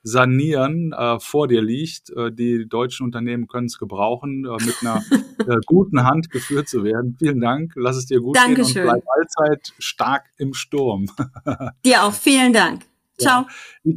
[0.03, 2.11] Sanieren vor dir liegt.
[2.17, 5.03] Die deutschen Unternehmen können es gebrauchen, mit einer
[5.67, 7.17] guten Hand geführt zu werden.
[7.19, 8.73] Vielen Dank, lass es dir gut Dankeschön.
[8.73, 11.11] gehen und bleib allzeit stark im Sturm.
[11.85, 12.85] dir auch, vielen Dank.
[13.19, 13.47] Ciao.
[13.83, 13.95] Ja.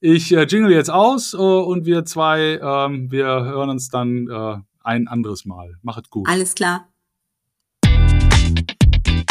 [0.00, 4.56] Ich äh, jingle jetzt aus äh, und wir zwei, ähm, wir hören uns dann äh,
[4.82, 5.76] ein anderes Mal.
[5.82, 6.28] Machet gut.
[6.28, 6.91] Alles klar.